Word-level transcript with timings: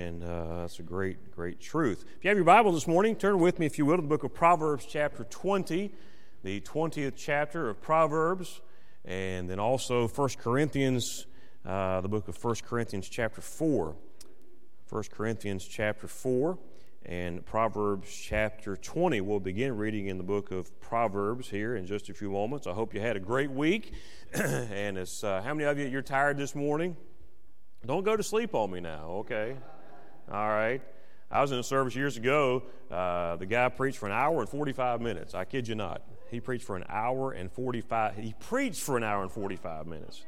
And 0.00 0.24
uh, 0.24 0.62
that's 0.62 0.78
a 0.78 0.82
great, 0.82 1.30
great 1.30 1.60
truth. 1.60 2.06
If 2.16 2.24
you 2.24 2.28
have 2.30 2.38
your 2.38 2.46
Bible 2.46 2.72
this 2.72 2.86
morning, 2.86 3.16
turn 3.16 3.38
with 3.38 3.58
me, 3.58 3.66
if 3.66 3.76
you 3.76 3.84
will, 3.84 3.96
to 3.96 4.02
the 4.02 4.08
book 4.08 4.24
of 4.24 4.32
Proverbs, 4.32 4.86
chapter 4.88 5.24
20, 5.24 5.92
the 6.42 6.60
20th 6.62 7.12
chapter 7.16 7.68
of 7.68 7.82
Proverbs, 7.82 8.62
and 9.04 9.48
then 9.48 9.60
also 9.60 10.08
1 10.08 10.28
Corinthians, 10.38 11.26
uh, 11.66 12.00
the 12.00 12.08
book 12.08 12.28
of 12.28 12.42
1 12.42 12.54
Corinthians, 12.66 13.10
chapter 13.10 13.42
4. 13.42 13.94
1 14.88 15.02
Corinthians, 15.12 15.66
chapter 15.66 16.08
4, 16.08 16.58
and 17.04 17.44
Proverbs, 17.44 18.10
chapter 18.10 18.78
20. 18.78 19.20
We'll 19.20 19.38
begin 19.38 19.76
reading 19.76 20.06
in 20.06 20.16
the 20.16 20.24
book 20.24 20.50
of 20.50 20.80
Proverbs 20.80 21.50
here 21.50 21.76
in 21.76 21.84
just 21.84 22.08
a 22.08 22.14
few 22.14 22.30
moments. 22.30 22.66
I 22.66 22.72
hope 22.72 22.94
you 22.94 23.02
had 23.02 23.16
a 23.16 23.20
great 23.20 23.50
week. 23.50 23.92
and 24.32 24.96
it's, 24.96 25.22
uh, 25.22 25.42
how 25.42 25.52
many 25.52 25.68
of 25.68 25.78
you, 25.78 25.86
you're 25.86 26.00
tired 26.00 26.38
this 26.38 26.54
morning? 26.54 26.96
Don't 27.84 28.02
go 28.02 28.16
to 28.16 28.22
sleep 28.22 28.54
on 28.54 28.70
me 28.70 28.80
now, 28.80 29.04
okay? 29.08 29.56
All 30.30 30.48
right. 30.48 30.80
I 31.28 31.40
was 31.40 31.50
in 31.50 31.58
a 31.58 31.62
service 31.62 31.96
years 31.96 32.16
ago. 32.16 32.62
Uh, 32.90 33.36
the 33.36 33.46
guy 33.46 33.68
preached 33.68 33.98
for 33.98 34.06
an 34.06 34.12
hour 34.12 34.40
and 34.40 34.48
45 34.48 35.00
minutes. 35.00 35.34
I 35.34 35.44
kid 35.44 35.66
you 35.66 35.74
not. 35.74 36.02
He 36.30 36.40
preached 36.40 36.64
for 36.64 36.76
an 36.76 36.84
hour 36.88 37.32
and 37.32 37.50
45. 37.50 38.16
He 38.16 38.34
preached 38.38 38.80
for 38.80 38.96
an 38.96 39.02
hour 39.02 39.22
and 39.22 39.32
45 39.32 39.86
minutes. 39.86 40.24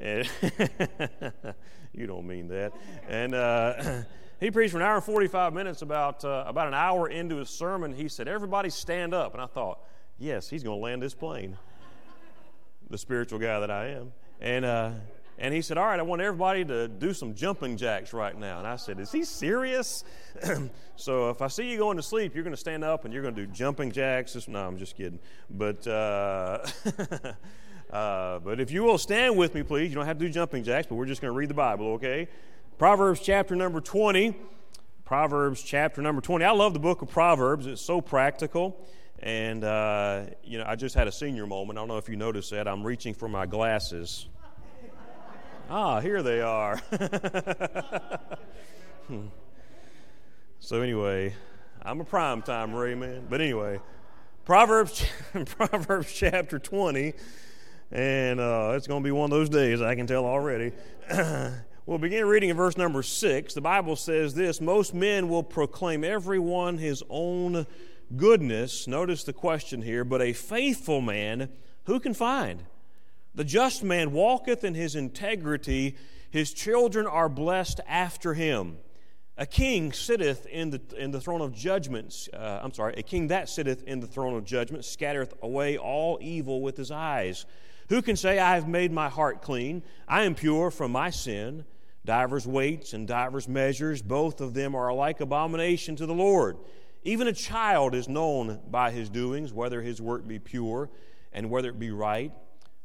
And 0.00 0.28
you 1.92 2.06
don't 2.06 2.26
mean 2.26 2.48
that. 2.48 2.72
And 3.08 3.34
uh, 3.34 4.02
he 4.40 4.50
preached 4.50 4.72
for 4.72 4.78
an 4.78 4.84
hour 4.84 4.96
and 4.96 5.04
45 5.04 5.52
minutes. 5.52 5.82
About 5.82 6.24
uh, 6.24 6.44
about 6.46 6.66
an 6.66 6.74
hour 6.74 7.08
into 7.08 7.36
his 7.36 7.48
sermon, 7.48 7.92
he 7.92 8.08
said, 8.08 8.28
"Everybody 8.28 8.70
stand 8.70 9.14
up." 9.14 9.34
And 9.34 9.42
I 9.42 9.46
thought, 9.46 9.80
"Yes, 10.18 10.48
he's 10.48 10.62
going 10.62 10.78
to 10.78 10.82
land 10.82 11.02
this 11.02 11.14
plane." 11.14 11.56
The 12.90 12.98
spiritual 12.98 13.38
guy 13.38 13.60
that 13.60 13.70
I 13.70 13.88
am, 13.88 14.12
and 14.40 14.64
uh, 14.64 14.90
and 15.38 15.54
he 15.54 15.62
said, 15.62 15.78
All 15.78 15.86
right, 15.86 15.98
I 15.98 16.02
want 16.02 16.20
everybody 16.20 16.64
to 16.64 16.88
do 16.88 17.14
some 17.14 17.34
jumping 17.34 17.76
jacks 17.76 18.12
right 18.12 18.36
now. 18.36 18.58
And 18.58 18.66
I 18.66 18.76
said, 18.76 18.98
Is 18.98 19.12
he 19.12 19.24
serious? 19.24 20.04
so 20.96 21.30
if 21.30 21.40
I 21.40 21.46
see 21.46 21.70
you 21.70 21.78
going 21.78 21.96
to 21.96 22.02
sleep, 22.02 22.34
you're 22.34 22.42
going 22.42 22.54
to 22.54 22.60
stand 22.60 22.82
up 22.82 23.04
and 23.04 23.14
you're 23.14 23.22
going 23.22 23.36
to 23.36 23.46
do 23.46 23.52
jumping 23.52 23.92
jacks. 23.92 24.36
No, 24.48 24.66
I'm 24.66 24.78
just 24.78 24.96
kidding. 24.96 25.20
But, 25.48 25.86
uh, 25.86 26.66
uh, 27.92 28.40
but 28.40 28.60
if 28.60 28.72
you 28.72 28.82
will 28.82 28.98
stand 28.98 29.36
with 29.36 29.54
me, 29.54 29.62
please. 29.62 29.90
You 29.90 29.94
don't 29.94 30.06
have 30.06 30.18
to 30.18 30.26
do 30.26 30.30
jumping 30.30 30.64
jacks, 30.64 30.88
but 30.88 30.96
we're 30.96 31.06
just 31.06 31.22
going 31.22 31.32
to 31.32 31.38
read 31.38 31.50
the 31.50 31.54
Bible, 31.54 31.92
okay? 31.92 32.28
Proverbs 32.76 33.20
chapter 33.20 33.54
number 33.54 33.80
20. 33.80 34.36
Proverbs 35.04 35.62
chapter 35.62 36.02
number 36.02 36.20
20. 36.20 36.44
I 36.44 36.50
love 36.50 36.74
the 36.74 36.80
book 36.80 37.00
of 37.00 37.08
Proverbs, 37.08 37.66
it's 37.66 37.80
so 37.80 38.00
practical. 38.00 38.84
And, 39.20 39.64
uh, 39.64 40.26
you 40.44 40.58
know, 40.58 40.64
I 40.66 40.76
just 40.76 40.94
had 40.94 41.08
a 41.08 41.12
senior 41.12 41.46
moment. 41.46 41.78
I 41.78 41.80
don't 41.80 41.88
know 41.88 41.96
if 41.96 42.08
you 42.08 42.16
noticed 42.16 42.50
that. 42.50 42.68
I'm 42.68 42.84
reaching 42.84 43.14
for 43.14 43.28
my 43.28 43.46
glasses. 43.46 44.28
Ah, 45.70 46.00
here 46.00 46.22
they 46.22 46.40
are. 46.40 46.80
so 50.60 50.80
anyway, 50.80 51.34
I'm 51.82 52.00
a 52.00 52.04
prime 52.04 52.40
time 52.40 52.72
Ray 52.72 52.94
man. 52.94 53.26
But 53.28 53.42
anyway, 53.42 53.78
Proverbs 54.46 55.04
Proverbs 55.44 56.10
chapter 56.10 56.58
20, 56.58 57.12
and 57.92 58.40
uh, 58.40 58.72
it's 58.76 58.86
going 58.86 59.02
to 59.02 59.06
be 59.06 59.10
one 59.10 59.30
of 59.30 59.30
those 59.30 59.50
days. 59.50 59.82
I 59.82 59.94
can 59.94 60.06
tell 60.06 60.24
already. 60.24 60.72
we'll 61.84 61.98
begin 61.98 62.24
reading 62.24 62.48
in 62.48 62.56
verse 62.56 62.78
number 62.78 63.02
six. 63.02 63.52
The 63.52 63.60
Bible 63.60 63.96
says 63.96 64.32
this: 64.32 64.62
Most 64.62 64.94
men 64.94 65.28
will 65.28 65.42
proclaim 65.42 66.02
everyone 66.02 66.78
his 66.78 67.02
own 67.10 67.66
goodness. 68.16 68.86
Notice 68.86 69.22
the 69.22 69.34
question 69.34 69.82
here. 69.82 70.02
But 70.06 70.22
a 70.22 70.32
faithful 70.32 71.02
man, 71.02 71.50
who 71.84 72.00
can 72.00 72.14
find? 72.14 72.64
The 73.38 73.44
just 73.44 73.84
man 73.84 74.10
walketh 74.10 74.64
in 74.64 74.74
his 74.74 74.96
integrity, 74.96 75.94
his 76.28 76.52
children 76.52 77.06
are 77.06 77.28
blessed 77.28 77.80
after 77.86 78.34
him. 78.34 78.78
A 79.36 79.46
king 79.46 79.92
sitteth 79.92 80.44
in 80.46 80.70
the, 80.70 80.80
in 80.98 81.12
the 81.12 81.20
throne 81.20 81.40
of 81.40 81.54
judgments. 81.54 82.28
Uh, 82.34 82.58
I'm 82.60 82.74
sorry, 82.74 82.94
a 82.96 83.02
king 83.04 83.28
that 83.28 83.48
sitteth 83.48 83.84
in 83.84 84.00
the 84.00 84.08
throne 84.08 84.34
of 84.34 84.44
judgment 84.44 84.84
scattereth 84.84 85.34
away 85.40 85.78
all 85.78 86.18
evil 86.20 86.60
with 86.60 86.76
his 86.76 86.90
eyes. 86.90 87.46
Who 87.90 88.02
can 88.02 88.16
say, 88.16 88.40
I 88.40 88.56
have 88.56 88.66
made 88.66 88.90
my 88.90 89.08
heart 89.08 89.40
clean? 89.40 89.84
I 90.08 90.24
am 90.24 90.34
pure 90.34 90.72
from 90.72 90.90
my 90.90 91.10
sin. 91.10 91.64
Divers 92.04 92.44
weights 92.44 92.92
and 92.92 93.06
divers 93.06 93.46
measures, 93.46 94.02
both 94.02 94.40
of 94.40 94.52
them 94.52 94.74
are 94.74 94.88
alike 94.88 95.20
abomination 95.20 95.94
to 95.94 96.06
the 96.06 96.12
Lord. 96.12 96.56
Even 97.04 97.28
a 97.28 97.32
child 97.32 97.94
is 97.94 98.08
known 98.08 98.58
by 98.68 98.90
his 98.90 99.08
doings, 99.08 99.52
whether 99.52 99.80
his 99.80 100.02
work 100.02 100.26
be 100.26 100.40
pure 100.40 100.90
and 101.32 101.50
whether 101.50 101.68
it 101.68 101.78
be 101.78 101.92
right 101.92 102.32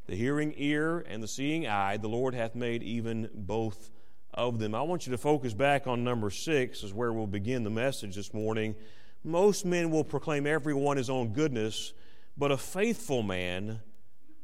the 0.06 0.16
hearing 0.16 0.54
ear 0.58 1.06
and 1.08 1.24
the 1.24 1.28
seeing 1.28 1.68
eye, 1.68 1.98
the 1.98 2.10
Lord 2.10 2.34
hath 2.34 2.56
made 2.56 2.84
even 2.84 3.30
both 3.34 3.90
of 4.34 4.60
them. 4.60 4.76
I 4.76 4.82
want 4.82 5.06
you 5.06 5.12
to 5.12 5.18
focus 5.18 5.54
back 5.54 5.88
on 5.88 6.04
number 6.04 6.30
six, 6.30 6.84
is 6.84 6.94
where 6.94 7.14
we'll 7.14 7.28
begin 7.28 7.64
the 7.64 7.70
message 7.70 8.16
this 8.16 8.34
morning. 8.34 8.76
Most 9.24 9.66
men 9.66 9.92
will 9.92 10.04
proclaim 10.04 10.46
everyone 10.46 10.98
his 10.98 11.10
own 11.10 11.30
goodness, 11.30 11.94
but 12.38 12.52
a 12.52 12.58
faithful 12.58 13.24
man 13.24 13.80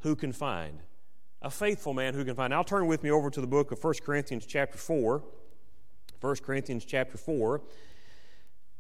who 0.02 0.16
can 0.16 0.32
find? 0.32 0.80
A 1.42 1.50
faithful 1.50 1.94
man 1.94 2.14
who 2.14 2.24
can 2.24 2.36
find. 2.36 2.52
Now 2.52 2.64
turn 2.64 2.88
with 2.88 3.04
me 3.04 3.12
over 3.12 3.30
to 3.30 3.42
the 3.42 3.48
book 3.48 3.72
of 3.72 3.84
1 3.84 3.96
Corinthians 4.06 4.46
chapter 4.46 4.78
4. 4.78 5.24
1 6.22 6.36
Corinthians 6.38 6.86
chapter 6.86 7.18
4. 7.18 7.62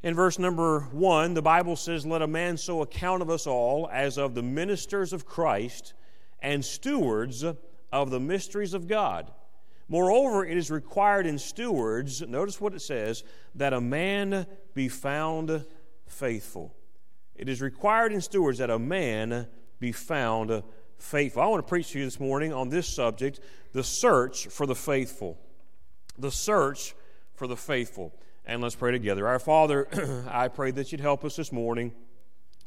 In 0.03 0.13
verse 0.13 0.39
number 0.39 0.81
1, 0.91 1.33
the 1.33 1.41
Bible 1.41 1.75
says, 1.75 2.05
Let 2.05 2.21
a 2.21 2.27
man 2.27 2.55
so 2.55 2.81
account 2.81 3.21
of 3.21 3.29
us 3.29 3.47
all 3.47 3.89
as 3.91 4.17
of 4.17 4.33
the 4.35 4.43
ministers 4.43 5.11
of 5.11 5.25
Christ 5.25 5.93
and 6.41 6.63
stewards 6.63 7.43
of 7.91 8.09
the 8.09 8.19
mysteries 8.19 8.73
of 8.73 8.87
God. 8.87 9.31
Moreover, 9.87 10.45
it 10.45 10.55
is 10.55 10.69
required 10.69 11.25
in 11.25 11.39
stewards, 11.39 12.21
notice 12.21 12.61
what 12.61 12.73
it 12.75 12.81
says, 12.81 13.23
that 13.55 13.73
a 13.73 13.81
man 13.81 14.45
be 14.75 14.87
found 14.87 15.65
faithful. 16.05 16.75
It 17.35 17.49
is 17.49 17.61
required 17.61 18.13
in 18.13 18.21
stewards 18.21 18.59
that 18.59 18.69
a 18.69 18.77
man 18.77 19.47
be 19.79 19.91
found 19.91 20.61
faithful. 20.97 21.41
I 21.41 21.47
want 21.47 21.65
to 21.65 21.69
preach 21.69 21.91
to 21.91 21.99
you 21.99 22.05
this 22.05 22.19
morning 22.19 22.53
on 22.53 22.69
this 22.69 22.87
subject 22.87 23.39
the 23.71 23.83
search 23.83 24.47
for 24.47 24.65
the 24.65 24.75
faithful. 24.75 25.39
The 26.17 26.31
search 26.31 26.93
for 27.33 27.47
the 27.47 27.55
faithful. 27.55 28.13
And 28.45 28.61
let's 28.61 28.75
pray 28.75 28.91
together. 28.91 29.27
Our 29.27 29.39
Father, 29.39 30.25
I 30.29 30.49
pray 30.49 30.71
that 30.71 30.91
you'd 30.91 31.01
help 31.01 31.23
us 31.23 31.35
this 31.35 31.51
morning 31.51 31.93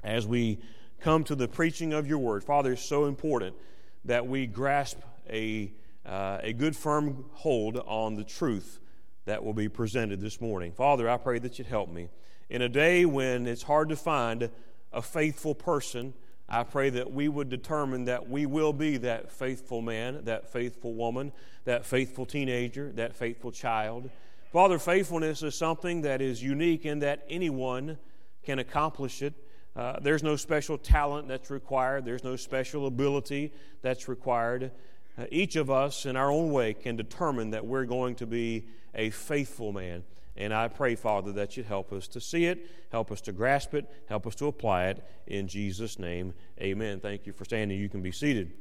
as 0.02 0.26
we 0.26 0.58
come 1.02 1.24
to 1.24 1.34
the 1.34 1.48
preaching 1.48 1.92
of 1.92 2.06
your 2.06 2.18
word. 2.18 2.44
Father, 2.44 2.72
it's 2.72 2.84
so 2.84 3.06
important 3.06 3.56
that 4.04 4.26
we 4.26 4.46
grasp 4.46 4.98
a, 5.28 5.72
uh, 6.06 6.38
a 6.42 6.52
good, 6.52 6.76
firm 6.76 7.24
hold 7.32 7.76
on 7.76 8.14
the 8.14 8.22
truth 8.22 8.78
that 9.24 9.44
will 9.44 9.52
be 9.52 9.68
presented 9.68 10.20
this 10.20 10.40
morning. 10.40 10.70
Father, 10.70 11.10
I 11.10 11.16
pray 11.16 11.40
that 11.40 11.58
you'd 11.58 11.66
help 11.66 11.90
me. 11.90 12.08
In 12.50 12.62
a 12.62 12.68
day 12.68 13.04
when 13.04 13.48
it's 13.48 13.64
hard 13.64 13.88
to 13.88 13.96
find 13.96 14.48
a 14.92 15.02
faithful 15.02 15.56
person, 15.56 16.14
I 16.48 16.62
pray 16.62 16.90
that 16.90 17.12
we 17.12 17.28
would 17.28 17.48
determine 17.48 18.04
that 18.04 18.28
we 18.28 18.46
will 18.46 18.72
be 18.72 18.96
that 18.98 19.32
faithful 19.32 19.80
man, 19.80 20.24
that 20.24 20.52
faithful 20.52 20.94
woman, 20.94 21.32
that 21.64 21.84
faithful 21.84 22.26
teenager, 22.26 22.92
that 22.92 23.16
faithful 23.16 23.50
child. 23.50 24.08
Father, 24.52 24.78
faithfulness 24.78 25.42
is 25.42 25.56
something 25.56 26.02
that 26.02 26.20
is 26.20 26.42
unique 26.42 26.84
in 26.84 27.00
that 27.00 27.24
anyone 27.28 27.98
can 28.44 28.60
accomplish 28.60 29.22
it. 29.22 29.34
Uh, 29.74 29.98
there's 30.00 30.22
no 30.22 30.36
special 30.36 30.76
talent 30.76 31.28
that's 31.28 31.50
required, 31.50 32.04
there's 32.04 32.24
no 32.24 32.36
special 32.36 32.86
ability 32.86 33.52
that's 33.80 34.08
required. 34.08 34.70
Uh, 35.16 35.24
each 35.30 35.56
of 35.56 35.70
us, 35.70 36.06
in 36.06 36.16
our 36.16 36.30
own 36.30 36.52
way, 36.52 36.74
can 36.74 36.96
determine 36.96 37.50
that 37.50 37.66
we're 37.66 37.84
going 37.84 38.14
to 38.14 38.26
be 38.26 38.66
a 38.94 39.10
faithful 39.10 39.72
man. 39.72 40.02
And 40.36 40.54
I 40.54 40.68
pray, 40.68 40.94
Father, 40.94 41.32
that 41.32 41.56
you 41.56 41.62
help 41.62 41.92
us 41.92 42.08
to 42.08 42.20
see 42.20 42.46
it, 42.46 42.66
help 42.90 43.12
us 43.12 43.20
to 43.22 43.32
grasp 43.32 43.74
it, 43.74 43.90
help 44.08 44.26
us 44.26 44.34
to 44.36 44.46
apply 44.46 44.86
it. 44.86 45.04
In 45.26 45.46
Jesus' 45.46 45.98
name, 45.98 46.32
amen. 46.60 47.00
Thank 47.00 47.26
you 47.26 47.32
for 47.32 47.44
standing. 47.44 47.78
You 47.78 47.88
can 47.88 48.02
be 48.02 48.12
seated. 48.12 48.52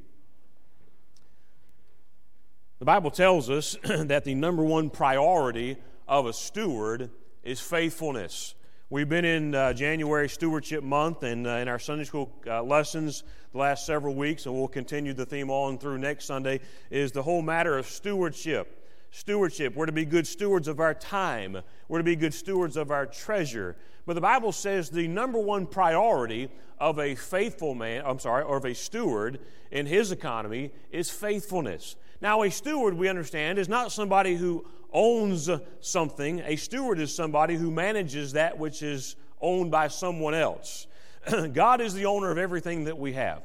The 2.80 2.86
Bible 2.86 3.12
tells 3.12 3.50
us 3.50 3.78
that 3.84 4.26
the 4.26 4.36
number 4.36 4.64
one 4.64 4.90
priority 4.90 5.78
of 6.08 6.26
a 6.26 6.34
steward 6.34 7.10
is 7.44 7.60
faithfulness. 7.60 8.56
We've 8.92 9.08
been 9.08 9.24
in 9.24 9.56
uh, 9.56 9.72
January 9.72 10.28
Stewardship 10.28 10.84
Month 10.84 11.24
and 11.24 11.48
uh, 11.48 11.52
in 11.52 11.70
our 11.70 11.80
Sunday 11.80 12.04
school 12.04 12.30
uh, 12.46 12.62
lessons 12.62 13.24
the 13.54 13.58
last 13.58 13.86
several 13.86 14.16
weeks, 14.16 14.48
and 14.48 14.54
we'll 14.54 14.68
continue 14.68 15.14
the 15.14 15.26
theme 15.26 15.50
on 15.50 15.78
through 15.78 16.00
next 16.00 16.26
Sunday, 16.26 16.60
is 16.90 17.14
the 17.14 17.24
whole 17.24 17.42
matter 17.42 17.78
of 17.78 17.88
stewardship. 17.88 18.86
Stewardship. 19.10 19.78
We're 19.78 19.86
to 19.86 19.94
be 19.94 20.04
good 20.04 20.28
stewards 20.28 20.68
of 20.68 20.82
our 20.82 20.94
time, 20.94 21.62
we're 21.88 22.00
to 22.00 22.04
be 22.04 22.18
good 22.18 22.34
stewards 22.34 22.76
of 22.76 22.92
our 22.92 23.06
treasure. 23.06 23.78
But 24.06 24.16
the 24.16 24.22
Bible 24.22 24.52
says 24.52 24.90
the 24.90 25.08
number 25.08 25.40
one 25.40 25.68
priority 25.68 26.50
of 26.78 27.00
a 27.00 27.16
faithful 27.16 27.74
man, 27.74 28.04
I'm 28.06 28.20
sorry, 28.20 28.44
or 28.44 28.58
of 28.58 28.66
a 28.66 28.76
steward 28.76 29.40
in 29.72 29.86
his 29.86 30.12
economy 30.12 30.72
is 30.92 31.10
faithfulness. 31.10 31.96
Now, 32.20 32.44
a 32.44 32.52
steward, 32.52 32.96
we 32.96 33.08
understand, 33.08 33.58
is 33.58 33.70
not 33.70 33.94
somebody 33.94 34.36
who 34.36 34.66
owns 34.92 35.50
something. 35.80 36.42
A 36.46 36.56
steward 36.56 37.00
is 37.00 37.14
somebody 37.14 37.56
who 37.56 37.72
manages 37.72 38.34
that 38.34 38.58
which 38.58 38.82
is 38.82 39.16
owned 39.40 39.72
by 39.72 39.88
someone 39.88 40.34
else. 40.34 40.88
God 41.54 41.82
is 41.82 41.94
the 41.94 42.06
owner 42.06 42.32
of 42.32 42.38
everything 42.38 42.86
that 42.86 42.98
we 42.98 43.14
have. 43.14 43.42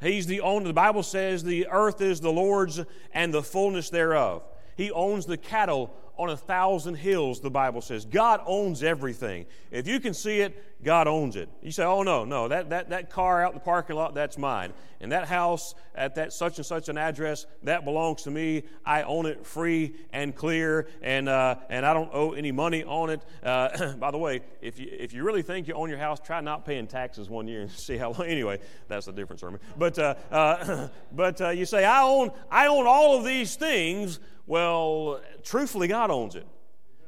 He's 0.00 0.26
the 0.26 0.40
owner. 0.40 0.66
The 0.66 0.72
Bible 0.72 1.02
says 1.02 1.42
the 1.42 1.68
earth 1.68 2.00
is 2.00 2.20
the 2.20 2.32
Lord's 2.32 2.80
and 3.12 3.32
the 3.32 3.42
fullness 3.42 3.90
thereof. 3.90 4.42
He 4.76 4.90
owns 4.90 5.26
the 5.26 5.36
cattle 5.36 5.94
on 6.16 6.30
a 6.30 6.36
thousand 6.36 6.94
hills, 6.94 7.40
the 7.40 7.50
Bible 7.50 7.80
says. 7.80 8.04
God 8.04 8.40
owns 8.46 8.82
everything. 8.82 9.46
If 9.70 9.88
you 9.88 9.98
can 10.00 10.14
see 10.14 10.40
it, 10.40 10.73
God 10.84 11.08
owns 11.08 11.34
it. 11.34 11.48
You 11.62 11.70
say, 11.70 11.82
oh, 11.82 12.02
no, 12.02 12.24
no, 12.24 12.48
that, 12.48 12.70
that, 12.70 12.90
that 12.90 13.10
car 13.10 13.42
out 13.42 13.52
in 13.52 13.54
the 13.54 13.64
parking 13.64 13.96
lot, 13.96 14.14
that's 14.14 14.36
mine. 14.36 14.72
And 15.00 15.12
that 15.12 15.26
house 15.26 15.74
at 15.94 16.14
that 16.16 16.32
such 16.32 16.58
and 16.58 16.66
such 16.66 16.88
an 16.88 16.98
address, 16.98 17.46
that 17.62 17.84
belongs 17.84 18.22
to 18.22 18.30
me. 18.30 18.64
I 18.84 19.02
own 19.02 19.26
it 19.26 19.46
free 19.46 19.94
and 20.12 20.34
clear, 20.34 20.88
and, 21.02 21.28
uh, 21.28 21.56
and 21.70 21.86
I 21.86 21.94
don't 21.94 22.10
owe 22.12 22.32
any 22.32 22.52
money 22.52 22.84
on 22.84 23.10
it. 23.10 23.22
Uh, 23.42 23.92
by 23.98 24.10
the 24.10 24.18
way, 24.18 24.42
if 24.60 24.78
you, 24.78 24.88
if 24.90 25.14
you 25.14 25.24
really 25.24 25.42
think 25.42 25.68
you 25.68 25.74
own 25.74 25.88
your 25.88 25.98
house, 25.98 26.20
try 26.20 26.40
not 26.40 26.66
paying 26.66 26.86
taxes 26.86 27.28
one 27.30 27.48
year 27.48 27.62
and 27.62 27.70
see 27.72 27.96
how 27.96 28.12
long. 28.12 28.24
Anyway, 28.34 28.58
that's 28.88 29.06
a 29.06 29.12
different 29.12 29.38
sermon. 29.38 29.60
But, 29.78 29.98
uh, 29.98 30.14
uh 30.30 30.88
but 31.12 31.40
uh, 31.40 31.50
you 31.50 31.66
say, 31.66 31.84
I 31.84 32.02
own, 32.02 32.30
I 32.50 32.66
own 32.66 32.86
all 32.86 33.16
of 33.16 33.24
these 33.24 33.54
things. 33.54 34.18
Well, 34.46 35.20
truthfully, 35.44 35.88
God 35.88 36.10
owns 36.10 36.34
it. 36.34 36.46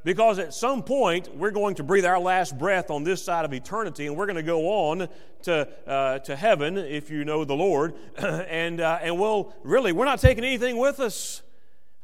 Because 0.06 0.38
at 0.38 0.54
some 0.54 0.84
point, 0.84 1.34
we're 1.34 1.50
going 1.50 1.74
to 1.74 1.82
breathe 1.82 2.04
our 2.04 2.20
last 2.20 2.56
breath 2.56 2.92
on 2.92 3.02
this 3.02 3.20
side 3.20 3.44
of 3.44 3.52
eternity, 3.52 4.06
and 4.06 4.16
we're 4.16 4.26
going 4.26 4.36
to 4.36 4.42
go 4.44 4.68
on 4.68 5.08
to, 5.42 5.68
uh, 5.84 6.20
to 6.20 6.36
heaven, 6.36 6.78
if 6.78 7.10
you 7.10 7.24
know 7.24 7.44
the 7.44 7.56
Lord. 7.56 7.94
and, 8.16 8.80
uh, 8.80 9.00
and 9.02 9.18
we'll 9.18 9.52
really, 9.64 9.90
we're 9.90 10.04
not 10.04 10.20
taking 10.20 10.44
anything 10.44 10.76
with 10.78 11.00
us. 11.00 11.42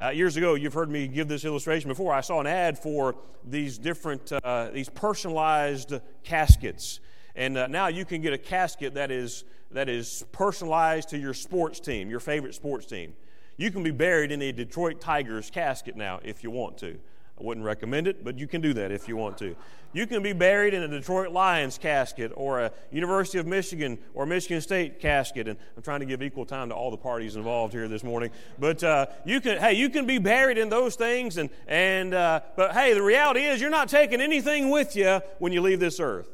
Uh, 0.02 0.08
years 0.08 0.36
ago, 0.36 0.54
you've 0.54 0.74
heard 0.74 0.90
me 0.90 1.06
give 1.06 1.28
this 1.28 1.44
illustration 1.44 1.88
before. 1.88 2.12
I 2.12 2.22
saw 2.22 2.40
an 2.40 2.48
ad 2.48 2.76
for 2.76 3.14
these 3.48 3.78
different, 3.78 4.32
uh, 4.32 4.70
these 4.72 4.88
personalized 4.88 5.94
caskets. 6.24 6.98
And 7.36 7.56
uh, 7.56 7.68
now 7.68 7.86
you 7.86 8.04
can 8.04 8.20
get 8.20 8.32
a 8.32 8.38
casket 8.38 8.94
that 8.94 9.12
is, 9.12 9.44
that 9.70 9.88
is 9.88 10.24
personalized 10.32 11.10
to 11.10 11.18
your 11.18 11.34
sports 11.34 11.78
team, 11.78 12.10
your 12.10 12.18
favorite 12.18 12.56
sports 12.56 12.84
team. 12.84 13.12
You 13.56 13.70
can 13.70 13.84
be 13.84 13.92
buried 13.92 14.32
in 14.32 14.42
a 14.42 14.50
Detroit 14.50 15.00
Tigers 15.00 15.50
casket 15.50 15.94
now 15.94 16.18
if 16.24 16.42
you 16.42 16.50
want 16.50 16.78
to. 16.78 16.98
I 17.40 17.44
wouldn't 17.44 17.64
recommend 17.64 18.06
it, 18.06 18.24
but 18.24 18.38
you 18.38 18.46
can 18.46 18.60
do 18.60 18.74
that 18.74 18.92
if 18.92 19.08
you 19.08 19.16
want 19.16 19.38
to. 19.38 19.56
You 19.94 20.06
can 20.06 20.22
be 20.22 20.32
buried 20.32 20.74
in 20.74 20.82
a 20.82 20.88
Detroit 20.88 21.32
Lions 21.32 21.76
casket 21.76 22.32
or 22.34 22.60
a 22.60 22.72
University 22.90 23.38
of 23.38 23.46
Michigan 23.46 23.98
or 24.14 24.24
Michigan 24.24 24.60
State 24.60 25.00
casket. 25.00 25.48
And 25.48 25.58
I'm 25.76 25.82
trying 25.82 26.00
to 26.00 26.06
give 26.06 26.22
equal 26.22 26.46
time 26.46 26.68
to 26.70 26.74
all 26.74 26.90
the 26.90 26.96
parties 26.96 27.36
involved 27.36 27.74
here 27.74 27.88
this 27.88 28.02
morning. 28.02 28.30
But 28.58 28.82
uh, 28.82 29.06
you 29.24 29.40
can, 29.40 29.58
hey, 29.58 29.74
you 29.74 29.90
can 29.90 30.06
be 30.06 30.18
buried 30.18 30.56
in 30.56 30.68
those 30.70 30.94
things. 30.94 31.36
And, 31.36 31.50
and 31.66 32.14
uh, 32.14 32.40
but 32.56 32.72
hey, 32.72 32.94
the 32.94 33.02
reality 33.02 33.40
is 33.40 33.60
you're 33.60 33.70
not 33.70 33.88
taking 33.88 34.20
anything 34.20 34.70
with 34.70 34.96
you 34.96 35.20
when 35.38 35.52
you 35.52 35.60
leave 35.60 35.80
this 35.80 36.00
earth. 36.00 36.28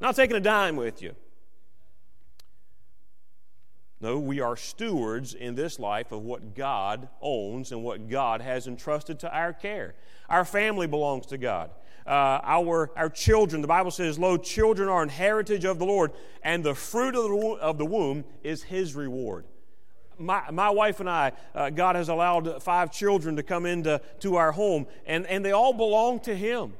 Not 0.00 0.16
taking 0.16 0.36
a 0.36 0.40
dime 0.40 0.76
with 0.76 1.02
you. 1.02 1.14
No, 4.04 4.18
we 4.18 4.40
are 4.40 4.54
stewards 4.54 5.32
in 5.32 5.54
this 5.54 5.78
life 5.78 6.12
of 6.12 6.24
what 6.24 6.54
God 6.54 7.08
owns 7.22 7.72
and 7.72 7.82
what 7.82 8.10
God 8.10 8.42
has 8.42 8.66
entrusted 8.66 9.18
to 9.20 9.34
our 9.34 9.54
care. 9.54 9.94
Our 10.28 10.44
family 10.44 10.86
belongs 10.86 11.24
to 11.28 11.38
God. 11.38 11.70
Uh, 12.06 12.38
our, 12.42 12.90
our 12.96 13.08
children, 13.08 13.62
the 13.62 13.66
Bible 13.66 13.90
says, 13.90 14.18
Lo, 14.18 14.36
children 14.36 14.90
are 14.90 15.02
an 15.02 15.08
heritage 15.08 15.64
of 15.64 15.78
the 15.78 15.86
Lord, 15.86 16.12
and 16.42 16.62
the 16.62 16.74
fruit 16.74 17.16
of 17.16 17.22
the, 17.22 17.56
of 17.62 17.78
the 17.78 17.86
womb 17.86 18.26
is 18.42 18.64
His 18.64 18.94
reward. 18.94 19.46
My, 20.18 20.50
my 20.50 20.68
wife 20.68 21.00
and 21.00 21.08
I, 21.08 21.32
uh, 21.54 21.70
God 21.70 21.96
has 21.96 22.10
allowed 22.10 22.62
five 22.62 22.92
children 22.92 23.36
to 23.36 23.42
come 23.42 23.64
into 23.64 24.02
to 24.20 24.36
our 24.36 24.52
home, 24.52 24.86
and, 25.06 25.26
and 25.28 25.42
they 25.42 25.52
all 25.52 25.72
belong 25.72 26.20
to 26.20 26.36
Him. 26.36 26.74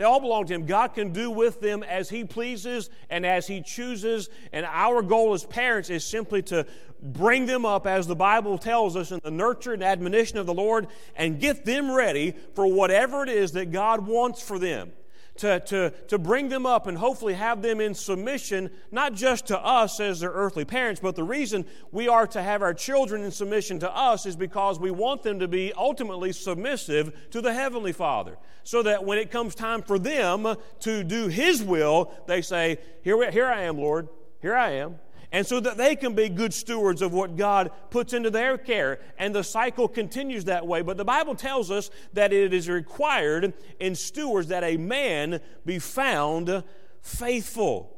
They 0.00 0.06
all 0.06 0.18
belong 0.18 0.46
to 0.46 0.54
Him. 0.54 0.64
God 0.64 0.94
can 0.94 1.12
do 1.12 1.30
with 1.30 1.60
them 1.60 1.82
as 1.82 2.08
He 2.08 2.24
pleases 2.24 2.88
and 3.10 3.26
as 3.26 3.46
He 3.46 3.60
chooses. 3.60 4.30
And 4.50 4.64
our 4.64 5.02
goal 5.02 5.34
as 5.34 5.44
parents 5.44 5.90
is 5.90 6.06
simply 6.06 6.40
to 6.44 6.64
bring 7.02 7.44
them 7.44 7.66
up, 7.66 7.86
as 7.86 8.06
the 8.06 8.16
Bible 8.16 8.56
tells 8.56 8.96
us, 8.96 9.12
in 9.12 9.20
the 9.22 9.30
nurture 9.30 9.74
and 9.74 9.84
admonition 9.84 10.38
of 10.38 10.46
the 10.46 10.54
Lord 10.54 10.86
and 11.16 11.38
get 11.38 11.66
them 11.66 11.90
ready 11.90 12.34
for 12.54 12.66
whatever 12.66 13.22
it 13.24 13.28
is 13.28 13.52
that 13.52 13.72
God 13.72 14.06
wants 14.06 14.40
for 14.40 14.58
them 14.58 14.90
to, 15.40 15.58
to, 15.60 15.90
to 16.08 16.18
bring 16.18 16.48
them 16.48 16.66
up 16.66 16.86
and 16.86 16.96
hopefully 16.96 17.34
have 17.34 17.62
them 17.62 17.80
in 17.80 17.94
submission, 17.94 18.70
not 18.90 19.14
just 19.14 19.46
to 19.46 19.58
us 19.58 19.98
as 19.98 20.20
their 20.20 20.30
earthly 20.30 20.64
parents, 20.66 21.00
but 21.00 21.16
the 21.16 21.24
reason 21.24 21.64
we 21.92 22.08
are 22.08 22.26
to 22.26 22.42
have 22.42 22.60
our 22.62 22.74
children 22.74 23.24
in 23.24 23.30
submission 23.30 23.78
to 23.80 23.90
us 23.90 24.26
is 24.26 24.36
because 24.36 24.78
we 24.78 24.90
want 24.90 25.22
them 25.22 25.38
to 25.38 25.48
be 25.48 25.72
ultimately 25.72 26.32
submissive 26.32 27.30
to 27.30 27.40
the 27.40 27.54
Heavenly 27.54 27.92
Father. 27.92 28.36
So 28.64 28.82
that 28.82 29.04
when 29.04 29.16
it 29.16 29.30
comes 29.30 29.54
time 29.54 29.82
for 29.82 29.98
them 29.98 30.54
to 30.80 31.02
do 31.02 31.28
His 31.28 31.62
will, 31.62 32.12
they 32.26 32.42
say, 32.42 32.78
Here, 33.02 33.30
here 33.30 33.46
I 33.46 33.62
am, 33.62 33.78
Lord. 33.78 34.08
Here 34.40 34.54
I 34.54 34.72
am 34.72 34.98
and 35.32 35.46
so 35.46 35.60
that 35.60 35.76
they 35.76 35.94
can 35.94 36.14
be 36.14 36.28
good 36.28 36.52
stewards 36.52 37.02
of 37.02 37.12
what 37.12 37.36
God 37.36 37.70
puts 37.90 38.12
into 38.12 38.30
their 38.30 38.58
care. 38.58 38.98
And 39.18 39.34
the 39.34 39.44
cycle 39.44 39.86
continues 39.86 40.46
that 40.46 40.66
way. 40.66 40.82
But 40.82 40.96
the 40.96 41.04
Bible 41.04 41.34
tells 41.34 41.70
us 41.70 41.90
that 42.14 42.32
it 42.32 42.52
is 42.52 42.68
required 42.68 43.54
in 43.78 43.94
stewards 43.94 44.48
that 44.48 44.64
a 44.64 44.76
man 44.76 45.40
be 45.64 45.78
found 45.78 46.64
faithful. 47.00 47.96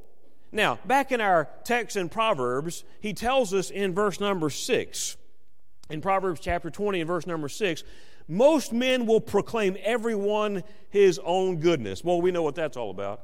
Now, 0.52 0.78
back 0.84 1.12
in 1.12 1.22
our 1.22 1.48
text 1.64 1.96
in 1.96 2.10
Proverbs, 2.10 2.84
he 3.00 3.14
tells 3.14 3.54
us 3.54 3.70
in 3.70 3.94
verse 3.94 4.20
number 4.20 4.50
6, 4.50 5.16
in 5.88 6.00
Proverbs 6.02 6.40
chapter 6.40 6.70
20 6.70 7.00
and 7.00 7.08
verse 7.08 7.26
number 7.26 7.48
6, 7.48 7.82
most 8.28 8.72
men 8.72 9.06
will 9.06 9.20
proclaim 9.20 9.76
everyone 9.82 10.62
his 10.90 11.18
own 11.24 11.56
goodness. 11.56 12.04
Well, 12.04 12.20
we 12.20 12.30
know 12.30 12.42
what 12.42 12.54
that's 12.54 12.76
all 12.76 12.90
about. 12.90 13.22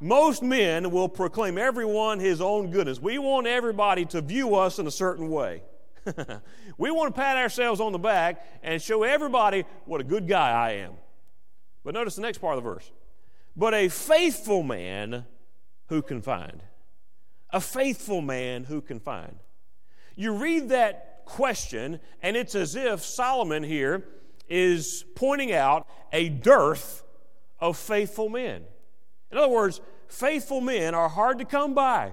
Most 0.00 0.42
men 0.42 0.90
will 0.90 1.08
proclaim 1.08 1.56
everyone 1.56 2.20
his 2.20 2.40
own 2.40 2.70
goodness. 2.70 3.00
We 3.00 3.18
want 3.18 3.46
everybody 3.46 4.04
to 4.06 4.20
view 4.20 4.54
us 4.54 4.78
in 4.78 4.86
a 4.86 4.90
certain 4.90 5.30
way. 5.30 5.62
we 6.78 6.90
want 6.90 7.14
to 7.14 7.20
pat 7.20 7.36
ourselves 7.36 7.80
on 7.80 7.92
the 7.92 7.98
back 7.98 8.44
and 8.62 8.80
show 8.80 9.02
everybody 9.02 9.64
what 9.86 10.00
a 10.00 10.04
good 10.04 10.28
guy 10.28 10.50
I 10.50 10.72
am. 10.72 10.92
But 11.82 11.94
notice 11.94 12.16
the 12.16 12.22
next 12.22 12.38
part 12.38 12.58
of 12.58 12.64
the 12.64 12.70
verse. 12.70 12.90
But 13.56 13.72
a 13.72 13.88
faithful 13.88 14.62
man 14.62 15.24
who 15.88 16.02
can 16.02 16.20
find? 16.20 16.62
A 17.50 17.60
faithful 17.60 18.20
man 18.20 18.64
who 18.64 18.82
can 18.82 19.00
find? 19.00 19.38
You 20.14 20.34
read 20.34 20.68
that 20.70 21.22
question, 21.24 22.00
and 22.22 22.36
it's 22.36 22.54
as 22.54 22.76
if 22.76 23.04
Solomon 23.04 23.62
here 23.62 24.06
is 24.48 25.04
pointing 25.14 25.52
out 25.52 25.86
a 26.12 26.28
dearth 26.28 27.02
of 27.58 27.76
faithful 27.76 28.28
men. 28.28 28.64
In 29.30 29.38
other 29.38 29.48
words, 29.48 29.80
faithful 30.08 30.60
men 30.60 30.94
are 30.94 31.08
hard 31.08 31.38
to 31.38 31.44
come 31.44 31.74
by. 31.74 32.12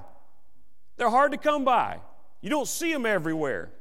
They're 0.98 1.10
hard 1.10 1.32
to 1.32 1.38
come 1.38 1.64
by. 1.64 2.00
You 2.42 2.50
don't 2.50 2.68
see 2.68 2.92
them 2.92 3.06
everywhere. 3.06 3.72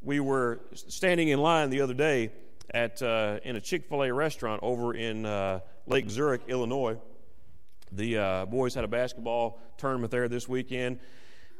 We 0.00 0.20
were 0.20 0.60
standing 0.74 1.28
in 1.28 1.40
line 1.40 1.70
the 1.70 1.80
other 1.80 1.94
day 1.94 2.30
at 2.72 3.02
uh, 3.02 3.40
in 3.44 3.56
a 3.56 3.60
Chick 3.60 3.88
Fil 3.88 4.04
A 4.04 4.12
restaurant 4.12 4.62
over 4.62 4.94
in 4.94 5.26
uh, 5.26 5.60
Lake 5.86 6.08
Zurich, 6.10 6.42
Illinois. 6.48 6.98
The 7.92 8.18
uh, 8.18 8.46
boys 8.46 8.74
had 8.74 8.84
a 8.84 8.88
basketball 8.88 9.60
tournament 9.78 10.10
there 10.10 10.28
this 10.28 10.48
weekend, 10.48 11.00